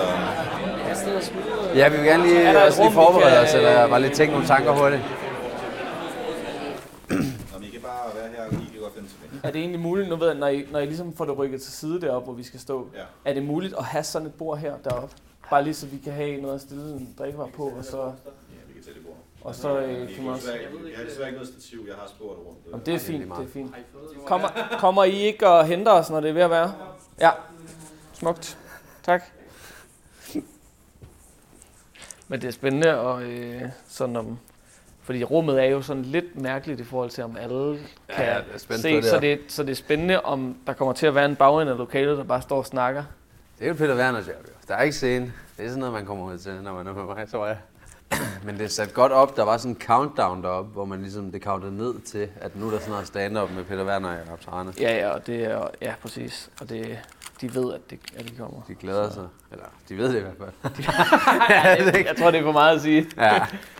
Ja, 1.75 1.89
vi 1.89 1.97
vil 1.97 2.07
gerne 2.07 2.23
lige, 2.27 2.67
også 2.67 2.83
lige 2.83 2.93
forberede 2.93 3.41
os, 3.41 3.55
eller 3.55 3.89
bare 3.89 4.01
lige 4.01 4.15
tænke 4.15 4.33
nogle 4.33 4.47
tanker 4.49 4.73
hurtigt. 4.73 5.03
om 7.57 7.63
I 7.63 7.71
kan 7.71 7.81
bare 7.83 8.07
være 8.15 8.29
her, 8.37 8.45
I 8.59 8.71
kan 8.73 8.81
godt 8.83 8.93
finde 8.95 9.09
tilbage. 9.09 9.34
Er 9.45 9.51
det 9.51 9.61
egentlig 9.61 9.81
muligt, 9.81 10.09
nu 10.09 10.17
ved 10.17 10.27
jeg, 10.29 10.37
når 10.37 10.47
I, 10.49 10.67
når 10.73 10.79
I 10.79 10.87
ligesom 10.87 11.17
får 11.17 11.25
det 11.25 11.39
rykket 11.39 11.63
til 11.63 11.73
side 11.73 12.01
deroppe, 12.01 12.25
hvor 12.25 12.35
vi 12.35 12.43
skal 12.43 12.61
stå, 12.61 12.89
Ja. 12.95 13.03
er 13.25 13.35
det 13.35 13.43
muligt 13.43 13.75
at 13.79 13.85
have 13.85 14.05
sådan 14.05 14.29
et 14.29 14.35
bord 14.35 14.59
her 14.59 14.79
deroppe? 14.79 15.17
Bare 15.51 15.65
lige 15.65 15.75
så 15.75 15.87
vi 15.87 15.99
kan 15.99 16.13
have 16.13 16.41
noget 16.41 16.55
at 16.55 16.61
stille 16.61 16.83
en 16.93 17.15
drikkevarer 17.19 17.51
på, 17.51 17.63
og 17.79 17.85
så, 17.85 18.03
Ja, 18.03 18.11
vi 18.69 18.73
kan 18.75 18.83
tage 18.85 18.95
det 18.95 19.03
bord. 19.07 19.17
og 19.41 19.55
så 19.55 19.79
øh, 19.79 20.15
kan 20.15 20.25
man 20.25 20.33
også... 20.35 20.53
Jeg 20.53 20.61
har 20.99 21.05
desværre 21.05 21.29
ikke 21.29 21.39
noget 21.41 21.49
stativ, 21.63 21.85
jeg 21.89 21.95
har 21.97 22.09
spurgt 22.09 22.39
rundt. 22.47 22.59
Jamen, 22.71 22.87
det 22.87 22.95
er 22.95 22.99
fint, 22.99 23.25
det 23.39 23.45
er 23.45 23.51
fint. 23.51 23.75
Kommer, 24.27 24.49
kommer 24.79 25.05
I 25.05 25.13
ikke 25.13 25.49
og 25.49 25.67
henter 25.67 25.93
os, 25.93 26.11
når 26.11 26.21
det 26.21 26.31
er 26.31 26.35
ved 26.35 26.43
at 26.43 26.51
være? 26.51 26.75
Ja, 27.21 27.31
smukt. 28.13 28.59
Tak. 29.03 29.23
Men 32.29 32.41
det 32.41 32.49
er 32.49 32.53
spændende, 32.53 32.99
og 33.01 33.23
øh, 33.23 33.63
sådan 33.89 34.17
om, 34.17 34.39
fordi 35.05 35.25
rummet 35.25 35.63
er 35.63 35.67
jo 35.67 35.83
sådan 35.83 36.03
lidt 36.03 36.41
mærkeligt 36.41 36.81
i 36.81 36.85
forhold 36.85 37.11
til, 37.11 37.25
om 37.25 37.37
alle 37.37 37.79
kan 38.09 38.25
ja, 38.25 38.31
er 38.31 38.43
se, 38.59 38.97
det 38.97 39.05
så, 39.05 39.21
det, 39.21 39.41
så 39.49 39.63
det 39.63 39.71
er 39.71 39.75
spændende, 39.75 40.21
om 40.21 40.57
der 40.67 40.73
kommer 40.73 40.93
til 40.93 41.07
at 41.07 41.15
være 41.15 41.25
en 41.25 41.37
bagende 41.37 41.73
af 41.73 41.79
lokalet, 41.79 42.19
der 42.19 42.25
bare 42.25 42.43
står 42.43 42.57
og 42.57 42.67
snakker. 42.67 43.05
Det 43.59 43.65
er 43.65 43.69
jo 43.69 43.75
Peter 43.75 43.97
Werners 43.97 44.27
job, 44.27 44.37
jo. 44.49 44.53
Der 44.69 44.75
er 44.75 44.83
ikke 44.83 44.97
scene. 44.97 45.33
Det 45.57 45.65
er 45.65 45.69
sådan 45.69 45.79
noget, 45.81 45.95
man 45.95 46.07
kommer 46.07 46.25
ud 46.33 46.39
til, 46.39 46.53
når 46.63 46.75
man 46.75 46.87
er 46.87 46.93
med 46.93 47.05
mig, 47.05 47.29
tror 47.29 47.47
jeg. 47.47 47.57
Men 48.45 48.59
det 48.59 48.65
er 48.65 48.69
sat 48.69 48.95
godt 48.95 49.13
op. 49.13 49.37
Der 49.37 49.43
var 49.43 49.57
sådan 49.57 49.71
en 49.71 49.81
countdown 49.81 50.43
deroppe, 50.43 50.73
hvor 50.73 50.85
man 50.85 51.01
ligesom, 51.01 51.33
det 51.33 51.43
countede 51.43 51.77
ned 51.77 52.01
til, 52.01 52.29
at 52.41 52.57
nu 52.57 52.67
er 52.67 52.71
der 52.71 52.79
sådan 52.79 52.91
noget 52.91 53.07
stand-up 53.07 53.51
med 53.51 53.65
Peter 53.65 53.85
Werner 53.85 54.09
og 54.09 54.17
Jacob 54.17 54.41
Trane. 54.41 54.73
Ja, 54.81 54.97
ja, 54.97 55.09
og 55.09 55.27
det 55.27 55.45
er, 55.45 55.69
ja, 55.83 55.95
præcis. 56.03 56.51
Og 56.61 56.69
det, 56.69 56.99
de 57.41 57.55
ved, 57.55 57.75
at, 57.75 57.81
det, 57.91 57.99
at 58.17 58.25
de 58.29 58.37
kommer. 58.37 58.61
De 58.69 58.75
glæder 58.75 59.11
sig. 59.11 59.27
Eller, 59.53 59.67
de 59.89 59.97
ved 59.97 60.13
det 60.13 60.19
i 60.19 60.23
hvert 60.23 60.37
fald. 60.39 60.87
Jeg 62.07 62.17
tror, 62.19 62.31
det 62.31 62.41
er 62.41 62.45
for 62.45 62.53
meget 62.53 62.77
at 62.77 62.83
sige. 62.83 63.07
ja. 63.17 63.47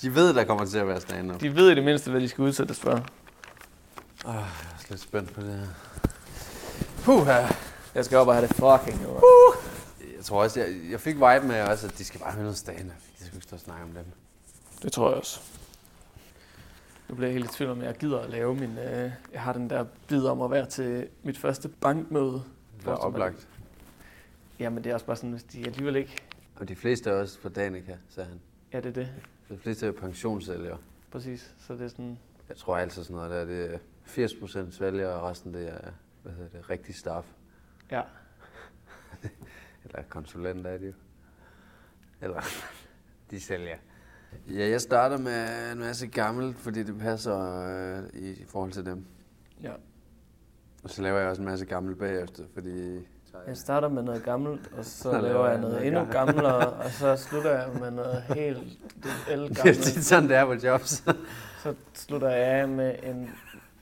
De 0.00 0.14
ved, 0.14 0.34
der 0.34 0.44
kommer 0.44 0.64
til 0.64 0.78
at 0.78 0.86
være 0.86 1.00
stand-up. 1.00 1.40
De 1.40 1.56
ved 1.56 1.70
i 1.70 1.74
det 1.74 1.84
mindste, 1.84 2.10
hvad 2.10 2.20
de 2.20 2.28
skal 2.28 2.42
udsættes 2.42 2.80
for. 2.80 2.90
Jeg 2.90 4.34
er 4.34 4.44
også 4.74 4.86
lidt 4.88 5.00
spændt 5.00 5.32
på 5.32 5.40
det 5.40 5.58
her. 5.58 5.66
Puh. 7.04 7.26
Jeg 7.94 8.04
skal 8.04 8.18
op 8.18 8.28
og 8.28 8.34
have 8.34 8.46
det 8.46 8.56
fucking 8.56 9.06
over. 9.06 9.20
Jeg 10.16 10.24
tror 10.24 10.42
også, 10.42 10.60
jeg, 10.60 10.68
jeg 10.90 11.00
fik 11.00 11.14
vibe 11.14 11.46
med 11.46 11.62
også, 11.62 11.86
at 11.86 11.98
de 11.98 12.04
skal 12.04 12.20
bare 12.20 12.32
høre 12.32 12.42
noget 12.42 12.58
stand-up. 12.58 12.96
De 13.18 13.24
skal 13.24 13.34
ikke 13.34 13.46
stå 13.46 13.56
og 13.56 13.60
snakke 13.60 13.82
om 13.84 13.90
dem. 13.90 14.04
Det 14.82 14.92
tror 14.92 15.08
jeg 15.08 15.18
også. 15.18 15.40
Nu 17.08 17.14
bliver 17.14 17.28
jeg 17.28 17.34
helt 17.34 17.50
i 17.50 17.56
tvivl 17.56 17.70
om, 17.70 17.80
at 17.80 17.86
jeg 17.86 17.94
gider 17.94 18.20
at 18.20 18.30
lave 18.30 18.54
min... 18.54 18.78
Øh, 18.78 19.10
jeg 19.32 19.40
har 19.40 19.52
den 19.52 19.70
der 19.70 19.84
bid 20.08 20.24
om 20.24 20.42
at 20.42 20.50
være 20.50 20.66
til 20.66 21.06
mit 21.22 21.38
første 21.38 21.68
bankmøde. 21.68 22.42
Det 22.80 22.86
er 22.86 22.92
oplagt. 22.92 23.48
Jamen 24.58 24.84
det 24.84 24.90
er 24.90 24.94
også 24.94 25.06
bare 25.06 25.16
sådan, 25.16 25.30
hvis 25.30 25.42
de 25.42 25.66
alligevel 25.66 25.96
ikke... 25.96 26.16
Og 26.56 26.68
de 26.68 26.76
fleste 26.76 27.10
er 27.10 27.14
også 27.14 27.38
fra 27.40 27.48
Danica, 27.48 27.96
sagde 28.08 28.28
han. 28.28 28.40
Ja, 28.72 28.80
det 28.80 28.86
er 28.86 28.92
det. 28.92 29.08
De 29.52 29.58
fleste 29.58 29.86
er 29.86 29.92
pensionssælgere. 29.92 30.78
Præcis. 31.10 31.54
Så 31.58 31.72
det 31.72 31.80
er 31.82 31.88
sådan... 31.88 32.18
Jeg 32.48 32.56
tror 32.56 32.76
altid 32.76 33.02
sådan 33.04 33.16
noget 33.16 33.30
der, 33.30 33.44
det 33.44 33.74
er 33.74 33.78
80 34.04 34.34
procent 34.34 34.74
svælger, 34.74 35.08
og 35.08 35.30
resten 35.30 35.54
det 35.54 35.68
er, 35.68 35.90
hvad 36.22 36.32
hedder 36.32 36.48
det, 36.50 36.70
rigtig 36.70 36.94
staff. 36.94 37.26
Ja. 37.90 38.02
Eller 39.84 40.02
konsulenter 40.08 40.70
er 40.70 40.78
det 40.78 40.86
jo. 40.86 40.92
Eller, 42.20 42.40
de 43.30 43.40
sælger. 43.40 43.76
Ja, 44.48 44.68
jeg 44.68 44.80
starter 44.80 45.18
med 45.18 45.72
en 45.72 45.78
masse 45.78 46.06
gammelt, 46.06 46.56
fordi 46.56 46.82
det 46.82 46.98
passer 46.98 47.64
øh, 47.68 48.20
i, 48.20 48.30
i 48.30 48.44
forhold 48.44 48.72
til 48.72 48.86
dem. 48.86 49.06
ja. 49.62 49.72
Og 50.84 50.90
så 50.90 51.02
laver 51.02 51.18
jeg 51.18 51.28
også 51.28 51.42
en 51.42 51.48
masse 51.48 51.66
gammelt 51.66 51.98
bagefter, 51.98 52.44
fordi... 52.54 53.06
Jeg 53.46 53.56
starter 53.56 53.88
med 53.88 54.02
noget 54.02 54.22
gammelt, 54.24 54.60
og 54.78 54.84
så 54.84 55.20
laver 55.20 55.48
jeg 55.48 55.60
noget 55.60 55.86
endnu 55.86 56.04
gammelt. 56.04 56.12
gammelere, 56.42 56.68
og 56.72 56.90
så 56.90 57.16
slutter 57.28 57.50
jeg 57.50 57.68
med 57.80 57.90
noget 57.90 58.22
helt 58.22 58.58
Det 59.02 59.10
er 59.28 59.32
elgammelt. 59.32 59.78
tit 59.82 60.04
sådan, 60.04 60.28
det 60.28 60.36
er 60.36 60.44
på 60.44 60.54
jobs. 60.66 60.90
Så 61.62 61.74
slutter 61.94 62.28
jeg 62.30 62.46
af 62.46 62.68
med 62.68 62.94
en 63.02 63.30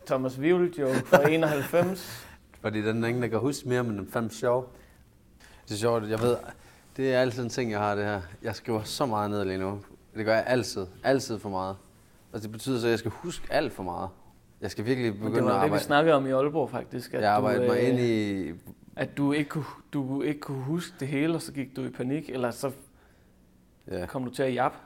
Thomas 0.06 0.40
Vivl 0.40 0.74
joke 0.78 0.94
fra 1.06 1.28
91. 1.28 2.26
fordi 2.60 2.82
den 2.82 3.04
er 3.04 3.08
ingen, 3.08 3.22
der 3.22 3.28
kan 3.28 3.38
huske 3.38 3.68
mere, 3.68 3.82
men 3.82 3.98
den 3.98 4.06
er 4.06 4.10
fandme 4.12 4.30
sjov. 4.30 4.72
Det 5.68 5.74
er 5.74 5.78
sjovt, 5.78 6.08
jeg 6.08 6.20
ved, 6.20 6.36
det 6.96 7.14
er 7.14 7.20
altid 7.20 7.42
en 7.42 7.48
ting, 7.48 7.70
jeg 7.70 7.78
har 7.80 7.94
det 7.94 8.04
her. 8.04 8.20
Jeg 8.42 8.54
skriver 8.54 8.82
så 8.82 9.06
meget 9.06 9.30
ned 9.30 9.44
lige 9.44 9.58
nu. 9.58 9.80
Det 10.16 10.24
gør 10.24 10.34
jeg 10.34 10.44
altid. 10.46 10.86
Altid 11.04 11.38
for 11.38 11.48
meget. 11.48 11.76
Og 12.32 12.42
det 12.42 12.52
betyder 12.52 12.80
så, 12.80 12.86
at 12.86 12.90
jeg 12.90 12.98
skal 12.98 13.10
huske 13.10 13.46
alt 13.50 13.72
for 13.72 13.82
meget. 13.82 14.08
Jeg 14.60 14.70
skal 14.70 14.84
virkelig 14.84 15.12
det 15.12 15.20
begynde 15.20 15.38
at 15.38 15.44
var 15.44 15.50
det, 15.52 15.60
vi 15.60 15.64
arbejde. 15.64 15.84
snakkede 15.84 16.14
om 16.16 16.26
i 16.26 16.30
Aalborg 16.30 16.70
faktisk. 16.70 17.14
At 17.14 17.22
Jeg 17.22 17.30
arbejdede 17.32 17.66
du, 17.66 17.72
mig 17.72 17.80
øh, 17.82 17.88
ind 17.88 17.98
i... 18.00 18.52
At 19.00 19.16
du 19.16 19.32
ikke, 19.32 19.50
kunne, 19.50 19.64
du 19.92 20.22
ikke 20.22 20.40
kunne 20.40 20.62
huske 20.62 20.94
det 21.00 21.08
hele, 21.08 21.34
og 21.34 21.42
så 21.42 21.52
gik 21.52 21.76
du 21.76 21.84
i 21.84 21.88
panik, 21.90 22.30
eller 22.30 22.50
så 22.50 22.70
Ja. 23.90 24.06
kom 24.06 24.24
du 24.24 24.30
til 24.30 24.42
at 24.42 24.54
jappe. 24.54 24.78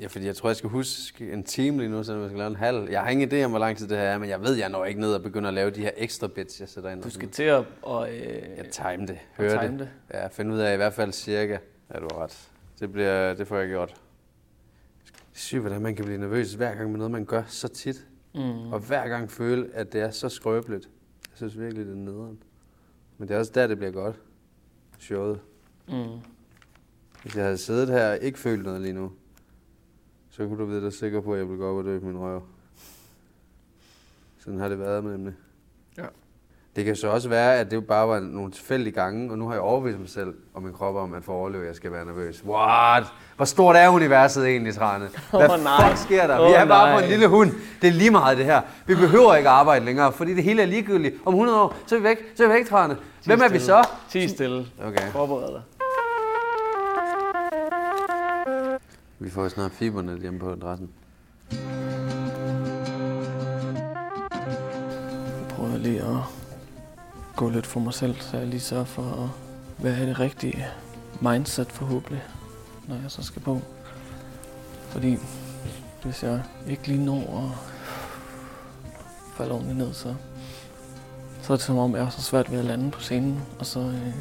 ja, 0.00 0.06
fordi 0.06 0.26
jeg 0.26 0.36
tror, 0.36 0.48
jeg 0.48 0.56
skal 0.56 0.70
huske 0.70 1.32
en 1.32 1.42
time 1.44 1.78
lige 1.78 1.88
nu, 1.88 2.02
selvom 2.02 2.22
jeg 2.22 2.30
skal 2.30 2.38
lave 2.38 2.50
en 2.50 2.56
halv. 2.56 2.90
Jeg 2.90 3.00
har 3.02 3.10
ingen 3.10 3.32
idé 3.32 3.44
om, 3.44 3.50
hvor 3.50 3.58
lang 3.58 3.76
tid 3.76 3.88
det 3.88 3.98
her 3.98 4.04
er, 4.04 4.18
men 4.18 4.28
jeg 4.28 4.40
ved, 4.42 4.54
jeg 4.54 4.68
når 4.68 4.84
ikke 4.84 5.00
ned 5.00 5.14
og 5.14 5.22
begynder 5.22 5.48
at 5.48 5.54
lave 5.54 5.70
de 5.70 5.80
her 5.80 5.90
ekstra 5.96 6.26
bits, 6.26 6.60
jeg 6.60 6.68
sætter 6.68 6.90
ind. 6.90 7.02
Du 7.02 7.10
skal 7.10 7.28
til 7.30 7.42
at... 7.42 7.64
Og, 7.82 8.10
øh, 8.16 8.20
Jeg 8.56 8.66
time 8.72 9.06
det. 9.06 9.18
Høre 9.36 9.50
time 9.66 9.78
det. 9.78 9.78
det. 9.78 9.88
Ja, 10.14 10.26
finde 10.26 10.54
ud 10.54 10.58
af 10.58 10.74
i 10.74 10.76
hvert 10.76 10.92
fald 10.92 11.12
cirka. 11.12 11.58
Ja, 11.94 11.98
du 11.98 12.08
har 12.12 12.22
ret. 12.22 12.48
Det, 12.80 12.92
bliver, 12.92 13.34
det 13.34 13.46
får 13.48 13.58
jeg 13.58 13.68
gjort. 13.68 13.94
Sygt, 15.32 15.60
hvordan 15.60 15.82
man 15.82 15.94
kan 15.94 16.04
blive 16.04 16.18
nervøs 16.18 16.52
hver 16.54 16.74
gang 16.74 16.90
med 16.90 16.98
noget, 16.98 17.10
man 17.10 17.24
gør 17.24 17.42
så 17.46 17.68
tit. 17.68 18.06
Mm. 18.34 18.72
Og 18.72 18.78
hver 18.80 19.08
gang 19.08 19.30
føle, 19.30 19.68
at 19.74 19.92
det 19.92 20.00
er 20.00 20.10
så 20.10 20.28
skrøbeligt. 20.28 20.84
Jeg 21.30 21.36
synes 21.36 21.58
virkelig, 21.58 21.86
det 21.86 21.92
er 21.92 21.96
nederen. 21.96 22.38
Men 23.18 23.28
det 23.28 23.34
er 23.34 23.38
også 23.38 23.52
der, 23.54 23.66
det 23.66 23.78
bliver 23.78 23.92
godt. 23.92 24.16
Showet. 24.98 25.40
Mm. 25.88 26.18
Hvis 27.22 27.36
jeg 27.36 27.44
havde 27.44 27.58
siddet 27.58 27.88
her 27.88 28.10
og 28.10 28.18
ikke 28.18 28.38
følt 28.38 28.64
noget 28.64 28.80
lige 28.80 28.92
nu, 28.92 29.12
så 30.30 30.46
kunne 30.46 30.58
du 30.58 30.64
vide 30.64 30.80
dig 30.80 30.92
sikker 30.92 31.20
på, 31.20 31.32
at 31.32 31.38
jeg 31.38 31.48
ville 31.48 31.58
gå 31.58 31.70
op 31.70 31.76
og 31.76 31.84
dø 31.84 31.98
min 32.00 32.18
røv. 32.18 32.42
Sådan 34.38 34.58
har 34.58 34.68
det 34.68 34.78
været 34.78 35.04
med 35.04 35.12
nemlig. 35.12 35.34
Ja. 35.96 36.06
Det 36.78 36.86
kan 36.86 36.96
så 36.96 37.08
også 37.08 37.28
være, 37.28 37.56
at 37.56 37.70
det 37.70 37.86
bare 37.86 38.08
var 38.08 38.20
nogle 38.20 38.52
tilfældige 38.52 38.92
gange, 38.92 39.30
og 39.30 39.38
nu 39.38 39.46
har 39.46 39.52
jeg 39.54 39.60
overbevist 39.60 39.98
mig 39.98 40.08
selv 40.08 40.34
og 40.54 40.62
min 40.62 40.72
krop 40.72 40.94
om, 40.94 41.14
at 41.14 41.24
for 41.24 41.32
at 41.32 41.36
overleve, 41.36 41.66
jeg 41.66 41.74
skal 41.74 41.92
være 41.92 42.04
nervøs. 42.04 42.44
What? 42.46 43.04
Hvor 43.36 43.44
stort 43.44 43.76
er 43.76 43.88
universet 43.88 44.46
egentlig, 44.46 44.74
Trane? 44.74 45.08
Hvad 45.30 45.50
Åh, 45.50 45.64
nej. 45.64 45.88
fuck 45.88 46.02
sker 46.02 46.26
der? 46.26 46.38
Åh, 46.40 46.48
Vi 46.48 46.52
er 46.52 46.64
bare 46.64 46.86
nej. 46.90 46.98
på 46.98 47.04
en 47.04 47.10
lille 47.10 47.26
hund. 47.28 47.50
Det 47.82 47.88
er 47.88 47.92
lige 47.92 48.10
meget 48.10 48.38
det 48.38 48.44
her. 48.44 48.60
Vi 48.86 48.94
behøver 48.94 49.34
ikke 49.34 49.48
arbejde 49.48 49.84
længere, 49.84 50.12
fordi 50.12 50.34
det 50.34 50.44
hele 50.44 50.62
er 50.62 50.66
ligegyldigt. 50.66 51.14
Om 51.24 51.34
100 51.34 51.60
år, 51.62 51.74
så 51.86 51.94
er 51.94 51.98
vi 51.98 52.04
væk. 52.04 52.18
Så 52.34 52.44
er 52.44 52.48
vi 52.48 52.54
væk, 52.54 52.68
Trane. 52.68 52.96
Hvem 53.24 53.40
er 53.40 53.48
vi 53.48 53.58
så? 53.58 53.88
Tig 54.10 54.30
stille. 54.30 54.66
Okay. 54.86 55.08
Forbered 55.12 55.52
dig. 55.52 55.62
Vi 59.18 59.30
får 59.30 59.48
snart 59.48 59.70
fiberne 59.70 60.18
hjemme 60.20 60.38
på 60.38 60.50
adressen. 60.50 60.88
Prøver 65.48 65.78
lige 65.78 66.00
at 66.00 66.37
gå 67.38 67.48
lidt 67.48 67.66
for 67.66 67.80
mig 67.80 67.94
selv, 67.94 68.20
så 68.20 68.36
jeg 68.36 68.46
lige 68.46 68.60
sørger 68.60 68.84
for 68.84 69.02
at 69.02 69.28
være 69.84 70.02
i 70.02 70.06
det 70.06 70.20
rigtige 70.20 70.66
mindset 71.20 71.72
forhåbentlig, 71.72 72.22
når 72.88 72.96
jeg 72.96 73.10
så 73.10 73.22
skal 73.22 73.42
på. 73.42 73.60
Fordi 74.88 75.16
hvis 76.02 76.22
jeg 76.22 76.42
ikke 76.68 76.86
lige 76.86 77.04
når 77.04 77.44
at 77.44 77.50
falde 79.36 79.52
ordentligt 79.52 79.78
ned, 79.78 79.94
så, 79.94 80.14
så 81.42 81.52
er 81.52 81.56
det 81.56 81.64
som 81.64 81.78
om, 81.78 81.94
jeg 81.94 82.04
har 82.04 82.10
så 82.10 82.22
svært 82.22 82.50
ved 82.50 82.58
at 82.58 82.64
lande 82.64 82.90
på 82.90 83.00
scenen, 83.00 83.42
og 83.58 83.66
så, 83.66 83.80
øh, 83.80 84.14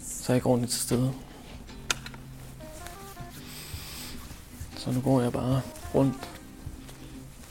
så 0.00 0.32
er 0.32 0.34
jeg 0.34 0.36
ikke 0.36 0.46
ordentligt 0.46 0.72
til 0.72 0.80
stede. 0.80 1.12
Så 4.76 4.92
nu 4.92 5.00
går 5.00 5.20
jeg 5.20 5.32
bare 5.32 5.62
rundt 5.94 6.30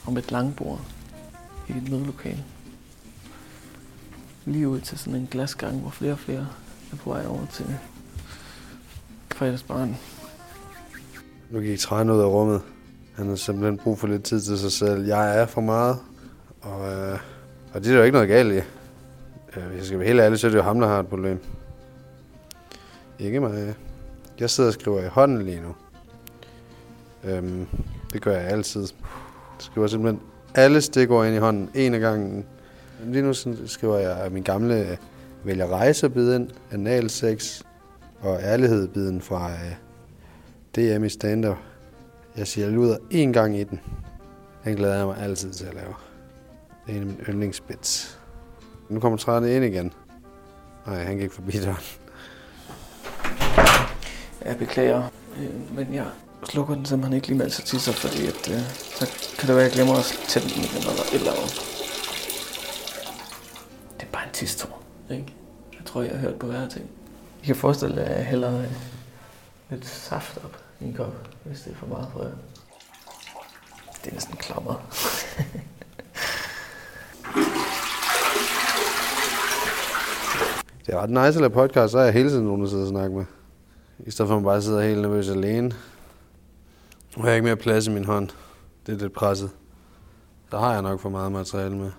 om 0.06 0.18
et 0.18 0.32
langbord 0.32 0.80
i 1.68 1.72
et 1.72 1.92
mødelokale. 1.92 2.44
Lige 4.48 4.70
ud 4.70 4.80
til 4.80 4.98
sådan 4.98 5.20
en 5.20 5.28
glasgang, 5.32 5.80
hvor 5.80 5.90
flere 5.90 6.12
og 6.12 6.20
flere 6.20 6.48
er 6.92 6.96
på 6.96 7.10
vej 7.10 7.26
over 7.26 7.46
til 7.54 7.66
fredagsbarn. 9.36 9.98
Nu 11.50 11.60
gik 11.60 11.80
træn 11.80 12.10
ud 12.10 12.20
af 12.20 12.26
rummet. 12.26 12.62
Han 13.16 13.28
har 13.28 13.36
simpelthen 13.36 13.78
brug 13.78 14.00
for 14.00 14.08
lidt 14.08 14.24
tid 14.24 14.42
til 14.42 14.60
sig 14.60 14.72
selv. 14.72 15.06
Jeg 15.06 15.40
er 15.42 15.46
for 15.46 15.62
meget, 15.62 15.98
og, 16.62 16.94
øh, 16.94 17.20
og 17.74 17.84
det 17.84 17.92
er 17.92 17.98
jo 17.98 18.04
ikke 18.04 18.14
noget 18.14 18.28
galt 18.28 18.54
i. 18.54 18.58
Øh, 19.58 19.66
hvis 19.68 19.78
jeg 19.78 19.86
skal 19.86 20.00
være 20.00 20.08
helt 20.08 20.20
ærlig, 20.20 20.40
så 20.40 20.48
er 20.48 20.52
det 20.52 20.58
jo 20.58 20.64
ham, 20.64 20.80
der 20.80 20.88
har 20.88 21.00
et 21.00 21.08
problem. 21.08 21.40
Ikke 23.20 23.40
mig. 23.40 23.76
Jeg 24.40 24.50
sidder 24.50 24.70
og 24.70 24.74
skriver 24.74 25.04
i 25.04 25.08
hånden 25.08 25.42
lige 25.42 25.62
nu. 25.62 25.76
Øhm, 27.24 27.68
det 28.14 28.22
gør 28.22 28.32
jeg 28.32 28.48
altid. 28.48 28.82
Jeg 28.82 28.90
skriver 29.60 29.88
simpelthen 29.88 30.22
alle 30.56 30.82
stikord 30.82 31.28
ind 31.28 31.36
i 31.36 31.40
hånden, 31.40 31.70
en 31.76 31.94
af 31.94 32.00
gangen. 32.00 32.46
Lige 33.06 33.22
nu 33.22 33.34
skriver 33.68 33.98
jeg 33.98 34.32
min 34.32 34.44
gamle 34.44 34.92
øh, 34.92 34.98
vælger 35.44 35.68
rejsebiden, 35.68 36.42
ind, 36.42 36.52
analsex 36.72 37.62
og 38.20 38.40
ærlighedbiden 38.42 39.22
fra 39.22 39.52
øh, 39.52 39.76
DM 40.76 41.04
i 41.04 41.10
stand-up. 41.10 41.58
Jeg 42.38 42.48
siger 42.48 42.70
luder 42.70 42.98
én 43.12 43.32
gang 43.32 43.58
i 43.60 43.64
den. 43.64 43.80
Den 44.64 44.76
glæder 44.76 44.98
jeg 44.98 45.06
mig 45.06 45.18
altid 45.18 45.52
til 45.52 45.66
at 45.66 45.74
lave. 45.74 45.94
Det 46.88 46.96
er 46.96 47.02
en 47.02 47.02
af 47.02 47.06
mine 47.06 47.24
yndlingsbits. 47.30 48.20
Nu 48.90 49.00
kommer 49.00 49.18
træerne 49.18 49.56
ind 49.56 49.66
igen. 49.66 49.94
Nej, 50.88 51.04
han 51.04 51.18
gik 51.18 51.32
forbi 51.32 51.52
døren. 51.52 51.78
Jeg 54.46 54.58
beklager, 54.58 55.04
øh, 55.40 55.76
men 55.76 55.94
jeg 55.94 56.06
slukker 56.44 56.76
den 56.76 56.86
simpelthen 56.86 57.16
ikke 57.16 57.28
lige, 57.28 57.38
med 57.38 57.46
altid 57.46 57.64
til 57.64 57.80
sig, 57.80 57.94
fordi 57.94 58.28
at, 58.28 58.52
øh, 58.52 58.60
så 58.72 59.08
kan 59.40 59.48
det 59.48 59.56
være, 59.56 59.66
at 59.66 59.70
jeg 59.70 59.72
glemmer 59.72 59.94
at 59.94 60.20
tænde 60.28 60.50
den 60.50 60.64
igen 60.64 60.78
eller 60.78 61.04
et 61.14 61.14
eller 61.14 61.32
andet. 61.32 61.77
Bare 64.38 64.44
en 64.44 64.48
tistor, 64.48 64.70
ikke? 65.12 65.34
Jeg 65.74 65.86
tror, 65.86 66.02
jeg 66.02 66.12
har 66.12 66.18
hørt 66.18 66.40
på 66.40 66.48
hver 66.48 66.70
ting. 66.70 66.90
I 67.44 67.46
kan 67.46 67.56
forestille 67.56 67.96
jer, 67.96 68.04
at 68.04 68.18
jeg 68.18 68.26
hælder 68.26 68.64
lidt 69.70 69.86
saft 69.86 70.38
op 70.46 70.58
i 70.80 70.86
en 70.86 70.94
kop, 70.94 71.14
hvis 71.44 71.62
det 71.62 71.72
er 71.72 71.76
for 71.76 71.88
meget 71.88 72.08
for 72.14 72.24
jer. 72.24 72.32
Det 74.04 74.10
er 74.10 74.14
næsten 74.14 74.38
klammer. 74.38 74.74
Det 80.86 80.94
er 80.94 81.00
ret 81.02 81.10
nice 81.10 81.28
at 81.28 81.36
lave 81.36 81.50
podcast, 81.50 81.92
så 81.92 81.98
er 82.00 82.04
jeg 82.04 82.14
hele 82.14 82.30
tiden 82.30 82.46
nogen, 82.46 82.62
der 82.62 82.68
sidder 82.68 82.84
og 82.84 82.90
snakker 82.90 83.18
med. 83.18 83.26
I 84.00 84.12
stedet 84.12 84.30
for 84.30 84.36
at 84.36 84.42
man 84.42 84.46
bare 84.46 84.62
sidder 84.62 84.82
helt 84.82 85.02
nervøs 85.02 85.30
alene. 85.30 85.72
Nu 87.16 87.22
har 87.22 87.28
jeg 87.28 87.36
ikke 87.36 87.46
mere 87.46 87.56
plads 87.56 87.88
i 87.88 87.90
min 87.90 88.06
hånd. 88.06 88.30
Det 88.86 88.94
er 88.94 88.98
lidt 88.98 89.14
presset. 89.14 89.50
Der 90.52 90.60
har 90.60 90.74
jeg 90.74 90.82
nok 90.82 91.00
for 91.00 91.10
meget 91.10 91.32
materiale 91.32 91.76
med. 91.76 91.92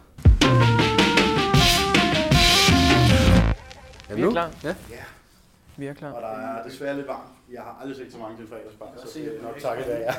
Vi 4.18 4.22
er 4.22 4.30
klar. 4.30 4.50
Ja. 4.64 4.74
Vi 5.76 5.86
er 5.86 5.94
klar. 5.94 6.10
Og 6.10 6.22
der 6.22 6.28
er 6.28 6.68
desværre 6.68 6.96
lidt 6.96 7.08
varmt. 7.08 7.28
Jeg 7.52 7.62
har 7.62 7.78
aldrig 7.82 7.96
set 7.96 8.12
så 8.12 8.18
mange 8.18 8.36
til 8.36 8.46
fredagsbar, 8.48 8.86
så 8.96 9.18
det 9.18 9.38
er 9.38 9.42
nok 9.42 9.56
takket 9.66 9.84
af 9.84 10.00
jer. 10.06 10.14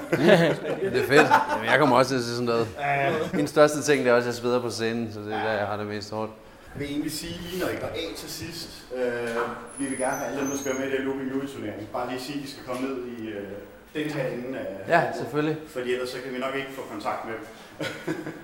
Det 0.93 1.01
er 1.03 1.07
fedt. 1.07 1.27
Jamen, 1.51 1.65
jeg 1.71 1.79
kommer 1.79 1.95
også 1.97 2.09
til 2.11 2.17
at 2.17 2.23
se 2.23 2.31
sådan 2.35 2.45
noget. 2.45 2.67
Min 3.33 3.47
største 3.47 3.81
ting, 3.81 4.03
det 4.03 4.09
er 4.11 4.15
også, 4.15 4.29
at 4.29 4.33
jeg 4.33 4.41
sveder 4.41 4.61
på 4.61 4.69
scenen, 4.69 5.13
så 5.13 5.19
det 5.19 5.33
er 5.33 5.43
der, 5.43 5.51
jeg 5.51 5.67
har 5.67 5.77
det 5.77 5.87
mest 5.87 6.11
hårdt. 6.11 6.31
Jeg 6.73 6.79
vil 6.81 6.89
egentlig 6.91 7.11
sige 7.11 7.33
lige, 7.41 7.59
når 7.63 7.69
I 7.69 7.75
går 7.83 7.87
af 7.87 8.07
til 8.17 8.29
sidst, 8.29 8.69
øh, 8.95 9.35
vi 9.79 9.85
vil 9.85 9.97
gerne 9.97 10.17
have 10.17 10.27
alle 10.27 10.39
dem, 10.41 10.49
der 10.49 10.57
skal 10.57 10.71
være 10.71 10.79
med 10.79 10.87
i 10.87 10.91
det 10.91 10.97
her 10.99 11.05
Looping 11.05 11.29
Louis 11.33 11.51
turnering. 11.51 11.87
Bare 11.93 12.09
lige 12.09 12.21
sige, 12.21 12.37
at 12.39 12.43
de 12.45 12.51
skal 12.51 12.63
komme 12.67 12.81
ned 12.87 12.95
i 13.17 13.27
øh, 13.27 13.47
den 13.93 14.09
her 14.15 14.27
ende 14.27 14.59
af 14.59 14.67
Ja, 14.87 15.01
selvfølgelig. 15.19 15.57
Fordi 15.67 15.93
ellers 15.93 16.09
så 16.09 16.17
kan 16.23 16.33
vi 16.33 16.39
nok 16.39 16.55
ikke 16.55 16.71
få 16.71 16.81
kontakt 16.91 17.25
med 17.25 17.33
dem. 17.33 17.45